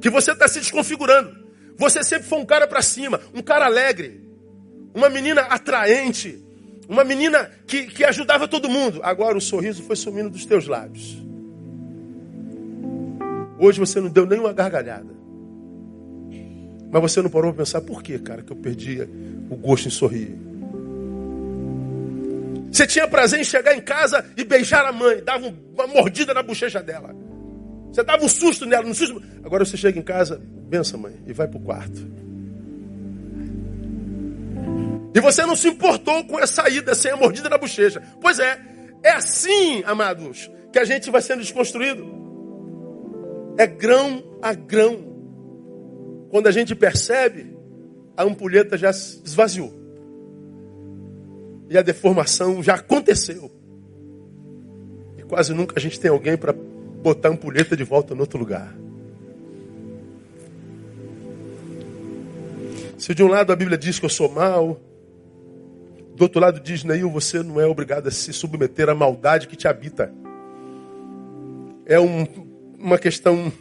[0.00, 1.42] Que você está se desconfigurando.
[1.76, 4.22] Você sempre foi um cara para cima, um cara alegre,
[4.94, 6.44] uma menina atraente,
[6.88, 9.00] uma menina que, que ajudava todo mundo.
[9.02, 11.16] Agora o sorriso foi sumindo dos teus lábios.
[13.58, 15.12] Hoje você não deu nenhuma gargalhada.
[16.90, 19.00] Mas você não parou para pensar por que, cara, que eu perdi
[19.48, 20.36] o gosto em sorrir.
[22.70, 26.42] Você tinha prazer em chegar em casa e beijar a mãe, dava uma mordida na
[26.42, 27.14] bochecha dela.
[27.92, 29.22] Você dava um susto nela, um susto.
[29.44, 32.21] Agora você chega em casa, bença mãe, e vai para o quarto.
[35.14, 38.02] E você não se importou com essa ida sem a mordida na bochecha.
[38.20, 38.58] Pois é,
[39.02, 42.04] é assim, amados, que a gente vai sendo desconstruído.
[43.58, 45.12] É grão a grão.
[46.30, 47.54] Quando a gente percebe,
[48.16, 49.72] a ampulheta já esvaziou.
[51.68, 53.50] E a deformação já aconteceu.
[55.18, 58.38] E quase nunca a gente tem alguém para botar a ampulheta de volta no outro
[58.38, 58.74] lugar.
[62.96, 64.80] Se de um lado a Bíblia diz que eu sou mal,
[66.14, 69.56] do outro lado diz, Neil, você não é obrigado a se submeter à maldade que
[69.56, 70.12] te habita.
[71.86, 72.26] É um,
[72.78, 73.52] uma questão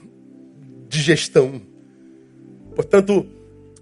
[0.87, 1.61] de gestão.
[2.75, 3.25] Portanto,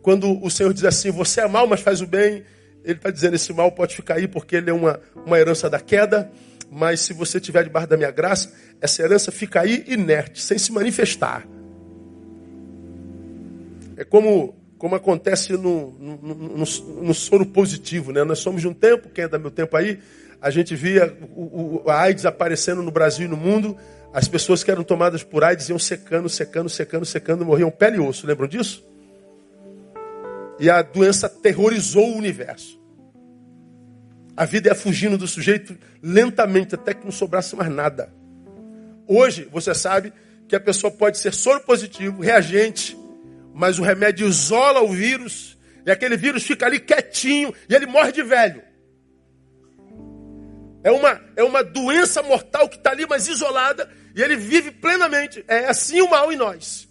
[0.01, 2.43] quando o Senhor diz assim, você é mal, mas faz o bem,
[2.83, 5.79] Ele está dizendo, esse mal pode ficar aí porque ele é uma, uma herança da
[5.79, 6.31] queda,
[6.71, 10.71] mas se você estiver debaixo da minha graça, essa herança fica aí inerte, sem se
[10.71, 11.45] manifestar.
[13.97, 16.65] É como, como acontece no, no, no,
[17.03, 18.23] no soro positivo, né?
[18.23, 19.99] Nós somos de um tempo, quem é da meu tempo aí,
[20.41, 23.77] a gente via o, o, a AIDS aparecendo no Brasil e no mundo,
[24.13, 27.99] as pessoas que eram tomadas por AIDS iam secando, secando, secando, secando, morriam pele e
[27.99, 28.25] osso.
[28.25, 28.87] Lembram disso?
[30.57, 32.79] E a doença aterrorizou o universo.
[34.37, 38.13] A vida ia fugindo do sujeito lentamente, até que não sobrasse mais nada.
[39.05, 40.13] Hoje, você sabe
[40.47, 42.97] que a pessoa pode ser soro positivo, reagente,
[43.59, 48.13] mas o remédio isola o vírus, e aquele vírus fica ali quietinho, e ele morre
[48.13, 48.63] de velho.
[50.81, 55.43] É uma, é uma doença mortal que está ali, mas isolada, e ele vive plenamente.
[55.45, 56.87] É assim o mal em nós.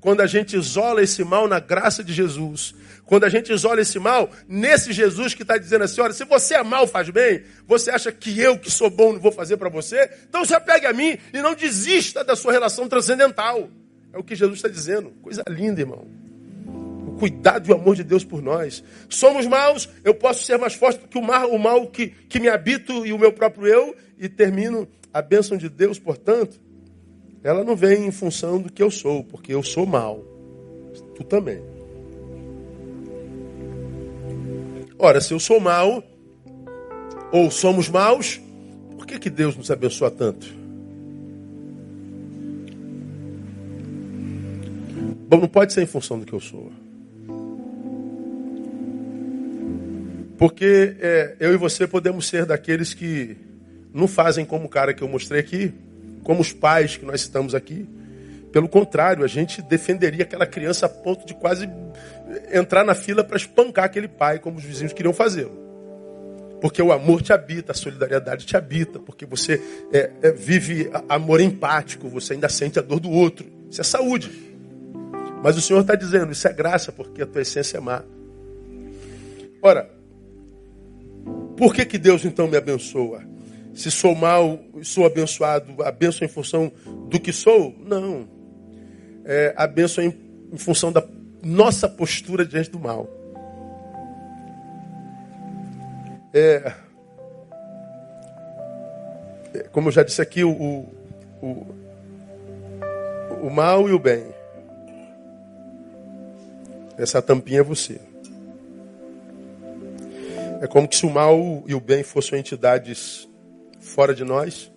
[0.00, 2.74] Quando a gente isola esse mal na graça de Jesus,
[3.04, 6.54] quando a gente isola esse mal nesse Jesus que está dizendo assim: olha, se você
[6.54, 9.68] é mal, faz bem, você acha que eu que sou bom não vou fazer para
[9.68, 13.70] você, então você pegue a mim e não desista da sua relação transcendental.
[14.14, 15.10] É o que Jesus está dizendo.
[15.20, 16.06] Coisa linda, irmão.
[17.08, 18.84] O cuidado e o amor de Deus por nós.
[19.08, 22.38] Somos maus, eu posso ser mais forte do que o mal, o mal que, que
[22.38, 26.60] me habito e o meu próprio eu, e termino a bênção de Deus, portanto,
[27.42, 30.24] ela não vem em função do que eu sou, porque eu sou mal.
[31.16, 31.60] Tu também.
[34.96, 36.04] Ora, se eu sou mal,
[37.32, 38.40] ou somos maus,
[38.96, 40.63] por que, que Deus nos abençoa tanto?
[45.30, 46.70] Não pode ser em função do que eu sou.
[50.38, 53.36] Porque é, eu e você podemos ser daqueles que
[53.92, 55.72] não fazem como o cara que eu mostrei aqui,
[56.22, 57.88] como os pais que nós estamos aqui.
[58.50, 61.68] Pelo contrário, a gente defenderia aquela criança a ponto de quase
[62.52, 65.62] entrar na fila para espancar aquele pai, como os vizinhos queriam fazê-lo.
[66.60, 69.60] Porque o amor te habita, a solidariedade te habita, porque você
[69.92, 73.46] é, é, vive amor empático, você ainda sente a dor do outro.
[73.70, 74.53] Isso é saúde.
[75.44, 78.02] Mas o Senhor está dizendo, isso é graça, porque a tua essência é má.
[79.60, 79.90] Ora,
[81.54, 83.22] por que, que Deus então me abençoa?
[83.74, 86.72] Se sou mal, sou abençoado, a bênção em função
[87.10, 87.76] do que sou?
[87.78, 88.26] Não.
[89.22, 90.18] É, a bênção em,
[90.50, 91.06] em função da
[91.42, 93.06] nossa postura diante do mal.
[96.32, 96.72] É,
[99.52, 100.88] é, como eu já disse aqui, o,
[101.42, 101.66] o,
[103.42, 104.33] o mal e o bem.
[106.96, 108.00] Essa tampinha é você.
[110.60, 113.28] É como se o mal e o bem fossem entidades
[113.80, 114.72] fora de nós.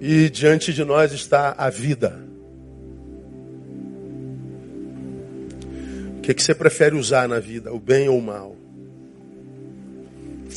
[0.00, 2.24] E diante de nós está a vida.
[6.18, 8.56] O que, que você prefere usar na vida, o bem ou o mal?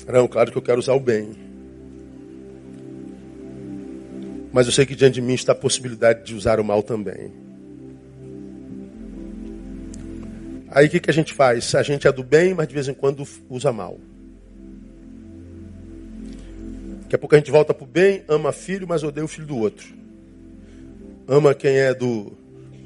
[0.07, 1.31] Não, claro que eu quero usar o bem.
[4.51, 7.48] Mas eu sei que diante de mim está a possibilidade de usar o mal também.
[10.71, 11.73] Aí o que, que a gente faz?
[11.73, 13.97] A gente é do bem, mas de vez em quando usa mal.
[17.01, 19.47] Daqui a pouco a gente volta para o bem, ama filho, mas odeia o filho
[19.47, 19.87] do outro.
[21.27, 22.37] Ama quem é do,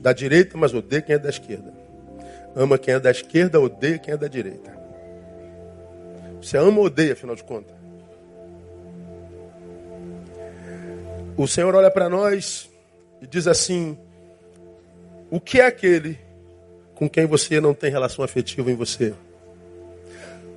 [0.01, 1.73] da direita, mas odeia quem é da esquerda.
[2.55, 4.71] Ama quem é da esquerda, odeia quem é da direita.
[6.41, 7.75] Você ama ou odeia, afinal de contas?
[11.35, 12.69] O Senhor olha para nós
[13.21, 13.97] e diz assim:
[15.29, 16.17] O que é aquele
[17.03, 19.13] com quem você não tem relação afetiva em você?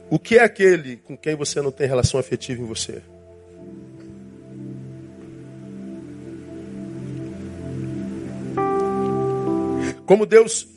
[0.08, 3.02] O que é aquele com quem você não tem relação afetiva em você?
[10.06, 10.68] Como Deus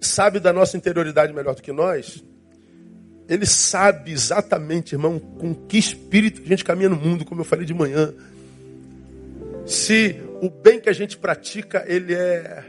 [0.00, 2.24] sabe da nossa interioridade melhor do que nós,
[3.28, 7.64] Ele sabe exatamente, irmão, com que espírito a gente caminha no mundo, como eu falei
[7.64, 8.12] de manhã.
[9.64, 12.64] Se o bem que a gente pratica, ele é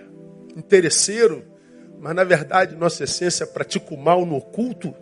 [0.55, 1.48] interesseiro,
[1.99, 4.93] mas na verdade, nossa essência pratica o mal no oculto.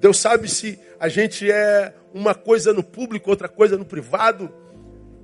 [0.00, 4.50] Deus sabe se a gente é uma coisa no público, outra coisa no privado.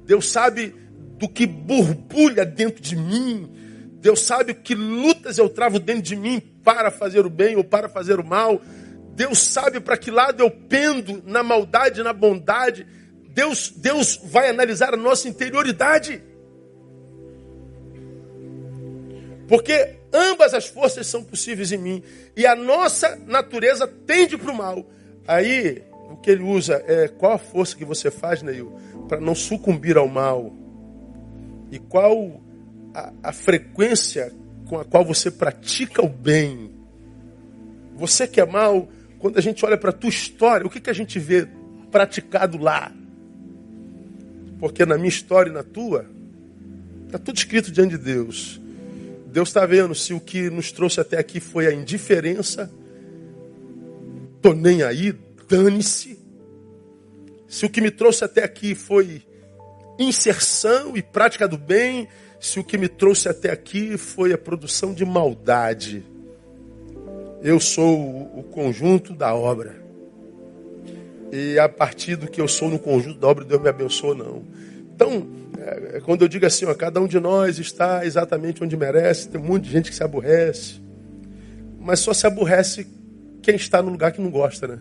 [0.05, 0.75] Deus sabe
[1.17, 3.51] do que borbulha dentro de mim.
[4.01, 7.89] Deus sabe que lutas eu travo dentro de mim para fazer o bem ou para
[7.89, 8.61] fazer o mal.
[9.15, 12.87] Deus sabe para que lado eu pendo na maldade, na bondade.
[13.29, 16.21] Deus, Deus vai analisar a nossa interioridade.
[19.55, 22.03] Porque ambas as forças são possíveis em mim.
[22.37, 24.85] E a nossa natureza tende para o mal.
[25.29, 25.81] Aí,
[26.11, 28.77] o que ele usa é qual a força que você faz, Neil,
[29.09, 30.53] para não sucumbir ao mal?
[31.71, 32.43] E qual
[32.93, 34.33] a, a frequência
[34.67, 36.73] com a qual você pratica o bem.
[37.95, 38.89] Você que é mal,
[39.21, 41.47] quando a gente olha para a tua história, o que, que a gente vê
[41.93, 42.91] praticado lá?
[44.59, 46.11] Porque na minha história e na tua,
[47.07, 48.64] está tudo escrito diante de Deus.
[49.35, 52.71] Deus está vendo se o que nos trouxe até aqui foi a indiferença,
[54.41, 55.13] tô nem aí,
[55.49, 56.17] dane-se.
[57.49, 59.25] Se o que me trouxe até aqui foi
[59.99, 62.07] inserção e prática do bem,
[62.39, 66.05] se o que me trouxe até aqui foi a produção de maldade.
[67.43, 69.83] Eu sou o conjunto da obra.
[71.33, 74.45] E a partir do que eu sou no conjunto da obra, Deus me abençoa, não.
[74.95, 75.27] Então,
[75.59, 79.41] é, quando eu digo assim, ó, cada um de nós está exatamente onde merece, tem
[79.41, 80.81] um monte de gente que se aborrece.
[81.81, 82.87] Mas só se aborrece
[83.43, 84.79] quem está no lugar que não gosta, né?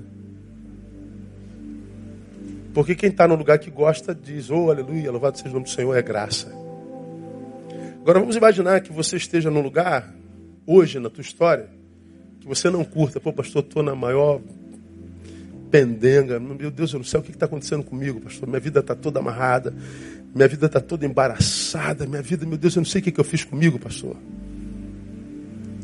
[2.73, 5.69] Porque quem está no lugar que gosta diz, oh, aleluia, louvado seja o nome do
[5.69, 6.51] Senhor, é graça.
[8.01, 10.13] Agora vamos imaginar que você esteja num lugar,
[10.65, 11.69] hoje na tua história,
[12.39, 13.19] que você não curta.
[13.19, 14.41] Pô, pastor, estou na maior
[15.73, 16.39] pendenga.
[16.39, 18.47] Meu Deus do céu, o que está acontecendo comigo, pastor?
[18.47, 19.73] Minha vida está toda amarrada,
[20.35, 23.19] minha vida está toda embaraçada, minha vida, meu Deus, eu não sei o que, que
[23.19, 24.15] eu fiz comigo, pastor.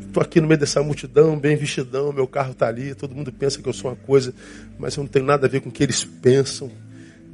[0.06, 3.60] Estou aqui no meio dessa multidão, bem vestidão, meu carro está ali, todo mundo pensa
[3.60, 4.32] que eu sou uma coisa,
[4.78, 6.70] mas eu não tenho nada a ver com o que eles pensam.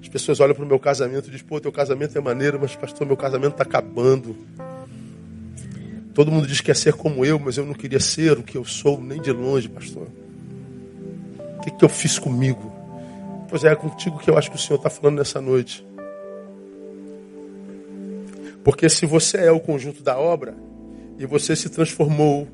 [0.00, 2.74] As pessoas olham para o meu casamento e dizem, pô, teu casamento é maneiro, mas
[2.74, 4.34] pastor, meu casamento está acabando.
[6.14, 8.56] Todo mundo diz que quer ser como eu, mas eu não queria ser o que
[8.56, 10.08] eu sou, nem de longe, pastor.
[11.66, 12.72] Que, que eu fiz comigo?
[13.48, 15.84] Pois é, é contigo que eu acho que o Senhor está falando nessa noite.
[18.62, 20.54] Porque se você é o conjunto da obra
[21.18, 22.46] e você se transformou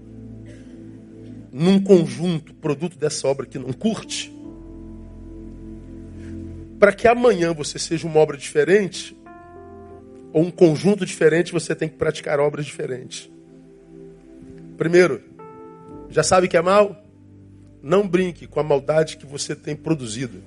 [1.53, 4.35] num conjunto, produto dessa obra que não curte,
[6.79, 9.15] para que amanhã você seja uma obra diferente,
[10.33, 13.31] ou um conjunto diferente, você tem que praticar obras diferentes.
[14.79, 15.21] Primeiro,
[16.09, 17.02] já sabe que é mal?
[17.83, 20.41] Não brinque com a maldade que você tem produzido.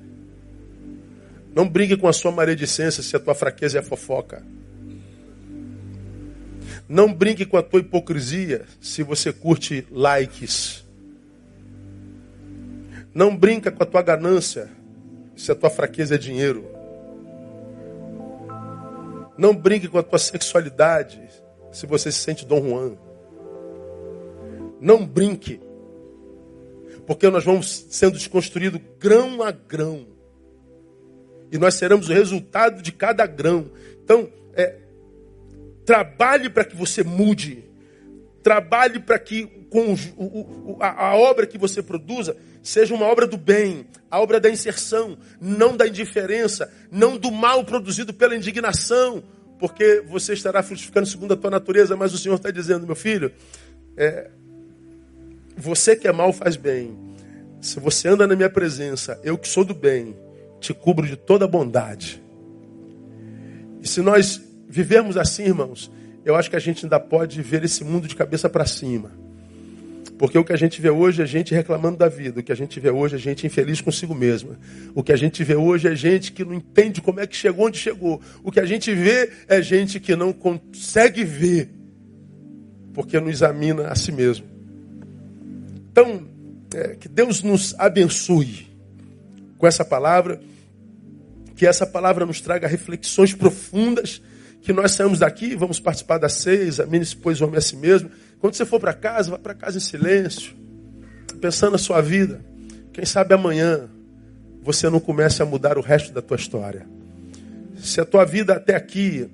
[1.53, 4.43] Não brinque com a sua maledicência se a tua fraqueza é a fofoca.
[6.87, 10.85] Não brinque com a tua hipocrisia se você curte likes.
[13.13, 14.69] Não brinca com a tua ganância
[15.35, 16.65] se a tua fraqueza é dinheiro.
[19.37, 21.21] Não brinque com a tua sexualidade
[21.71, 22.97] se você se sente Dom Juan.
[24.79, 25.64] Não brinque.
[27.05, 30.07] Porque nós vamos sendo desconstruídos grão a grão.
[31.51, 33.71] E nós seremos o resultado de cada grão.
[34.03, 34.79] Então, é,
[35.85, 37.63] trabalhe para que você mude.
[38.41, 43.37] Trabalhe para que com o, a, a obra que você produza seja uma obra do
[43.37, 49.23] bem, a obra da inserção, não da indiferença, não do mal produzido pela indignação,
[49.59, 53.31] porque você estará frutificando segundo a tua natureza, mas o Senhor está dizendo, meu filho,
[53.97, 54.29] é,
[55.55, 56.97] você que é mal faz bem.
[57.61, 60.15] Se você anda na minha presença, eu que sou do bem,
[60.59, 62.21] te cubro de toda bondade.
[63.81, 65.91] E se nós vivermos assim, irmãos,
[66.23, 69.11] eu acho que a gente ainda pode ver esse mundo de cabeça para cima.
[70.17, 72.39] Porque o que a gente vê hoje é gente reclamando da vida.
[72.39, 74.57] O que a gente vê hoje é gente infeliz consigo mesma.
[74.93, 77.67] O que a gente vê hoje é gente que não entende como é que chegou
[77.67, 78.21] onde chegou.
[78.43, 81.69] O que a gente vê é gente que não consegue ver.
[82.93, 84.54] Porque não examina a si mesmo.
[85.95, 86.27] Então,
[86.73, 88.67] é, que Deus nos abençoe
[89.57, 90.41] com essa palavra,
[91.55, 94.21] que essa palavra nos traga reflexões profundas,
[94.61, 98.11] que nós saímos daqui, vamos participar da ceia, examine-se, pois, o homem a si mesmo.
[98.41, 100.53] Quando você for para casa, vá para casa em silêncio,
[101.39, 102.43] pensando na sua vida.
[102.91, 103.89] Quem sabe amanhã
[104.61, 106.85] você não comece a mudar o resto da tua história.
[107.77, 109.29] Se a tua vida até aqui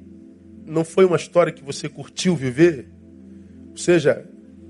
[0.64, 2.88] não foi uma história que você curtiu viver,
[3.72, 4.24] ou seja,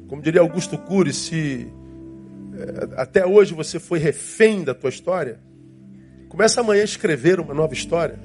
[0.07, 1.67] como diria Augusto Cury, se
[2.95, 5.39] até hoje você foi refém da tua história,
[6.29, 8.19] começa amanhã a escrever uma nova história.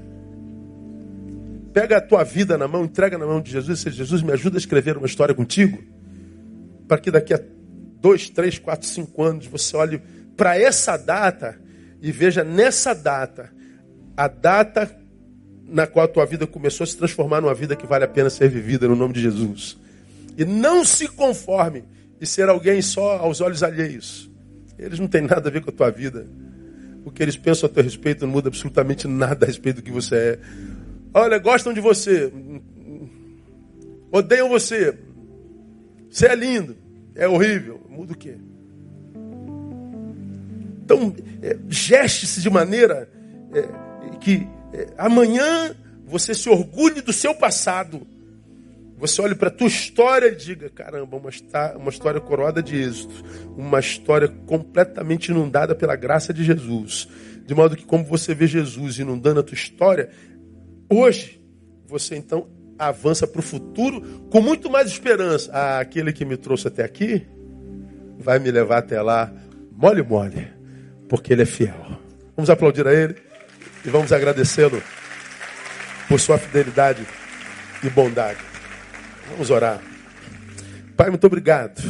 [1.72, 4.32] Pega a tua vida na mão, entrega na mão de Jesus e diz, Jesus me
[4.32, 5.82] ajuda a escrever uma história contigo,
[6.89, 7.41] para que daqui a
[8.01, 10.01] dois, três, quatro, cinco anos você olhe
[10.37, 11.59] para essa data
[12.01, 13.51] e veja nessa data
[14.16, 14.91] a data
[15.68, 18.30] na qual a tua vida começou a se transformar numa vida que vale a pena
[18.30, 19.76] ser vivida no nome de Jesus.
[20.39, 21.84] E não se conforme
[22.20, 24.30] e ser alguém só aos olhos alheios.
[24.78, 26.26] Eles não têm nada a ver com a tua vida.
[27.04, 29.90] O que eles pensam a teu respeito não muda absolutamente nada a respeito do que
[29.90, 30.38] você é.
[31.14, 32.32] Olha, gostam de você.
[34.10, 34.98] Odeiam você.
[36.10, 36.76] Você é lindo.
[37.14, 37.80] É horrível.
[37.88, 38.36] Muda o quê?
[40.84, 43.08] Então, é, geste-se de maneira
[43.52, 45.74] é, que é, amanhã
[46.06, 48.06] você se orgulhe do seu passado
[48.99, 51.30] você olha para a tua história e diga, caramba, uma,
[51.76, 53.22] uma história coroada de êxito,
[53.57, 57.07] uma história completamente inundada pela graça de Jesus.
[57.44, 60.09] De modo que como você vê Jesus inundando a tua história,
[60.90, 61.40] hoje
[61.86, 65.51] você então avança para o futuro com muito mais esperança.
[65.53, 67.26] Ah, aquele que me trouxe até aqui
[68.18, 69.30] vai me levar até lá,
[69.72, 70.49] mole mole,
[71.09, 72.01] porque ele é fiel.
[72.34, 73.16] Vamos aplaudir a ele
[73.84, 74.82] e vamos agradecê-lo
[76.09, 77.07] por sua fidelidade
[77.84, 78.55] e bondade.
[79.31, 79.83] Vamos orar.
[80.97, 81.83] Pai, muito obrigado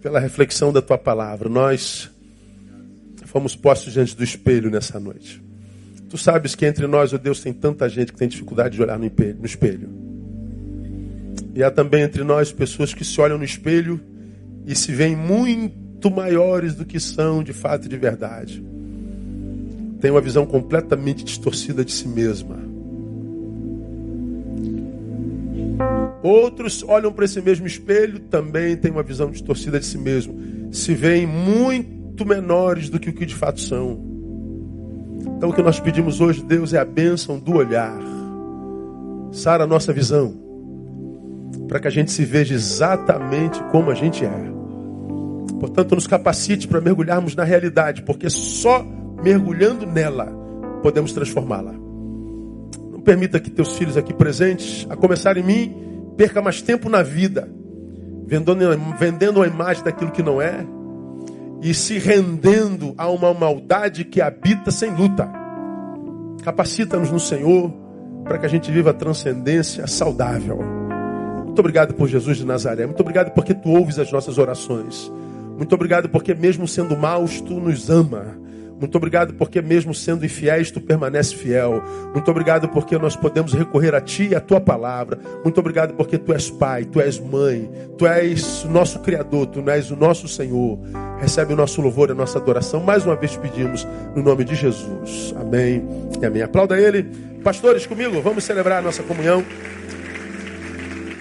[0.00, 1.48] pela reflexão da tua palavra.
[1.48, 2.10] Nós
[3.26, 5.42] fomos postos diante do espelho nessa noite.
[6.08, 8.82] Tu sabes que entre nós, ó oh Deus, tem tanta gente que tem dificuldade de
[8.82, 9.06] olhar no
[9.44, 9.90] espelho.
[11.54, 14.00] E há também entre nós pessoas que se olham no espelho
[14.66, 18.64] e se veem muito maiores do que são de fato e de verdade.
[20.00, 22.67] Tem uma visão completamente distorcida de si mesma.
[26.22, 30.34] Outros olham para esse mesmo espelho, também têm uma visão distorcida de si mesmo.
[30.72, 34.00] Se veem muito menores do que o que de fato são.
[35.36, 37.98] Então o que nós pedimos hoje, Deus, é a bênção do olhar.
[39.30, 40.34] Sara nossa visão.
[41.68, 44.58] Para que a gente se veja exatamente como a gente é.
[45.60, 48.84] Portanto, nos capacite para mergulharmos na realidade, porque só
[49.22, 50.26] mergulhando nela
[50.82, 51.72] podemos transformá-la.
[52.92, 55.87] Não permita que teus filhos aqui presentes, a começar em mim,
[56.18, 57.48] perca mais tempo na vida,
[58.26, 58.60] vendendo,
[58.98, 60.66] vendendo uma imagem daquilo que não é,
[61.62, 65.30] e se rendendo a uma maldade que habita sem luta.
[66.42, 67.72] Capacita-nos no Senhor
[68.24, 70.58] para que a gente viva a transcendência saudável.
[71.44, 72.84] Muito obrigado por Jesus de Nazaré.
[72.84, 75.10] Muito obrigado porque tu ouves as nossas orações.
[75.56, 78.36] Muito obrigado porque, mesmo sendo maus, tu nos ama.
[78.78, 81.82] Muito obrigado porque, mesmo sendo infiéis, tu permanece fiel.
[82.12, 85.18] Muito obrigado porque nós podemos recorrer a ti e a tua palavra.
[85.42, 89.90] Muito obrigado porque tu és pai, tu és mãe, tu és nosso Criador, tu és
[89.90, 90.78] o nosso Senhor.
[91.18, 92.80] Recebe o nosso louvor e a nossa adoração.
[92.80, 95.34] Mais uma vez pedimos no nome de Jesus.
[95.36, 95.84] Amém
[96.20, 96.42] e amém.
[96.42, 97.02] Aplauda ele.
[97.42, 99.44] Pastores, comigo, vamos celebrar a nossa comunhão,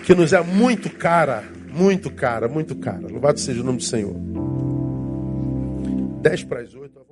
[0.06, 1.44] que nos é muito cara,
[1.74, 3.08] muito cara, muito cara.
[3.08, 4.16] Louvado seja o nome do Senhor.
[6.22, 7.07] Dez para as oito.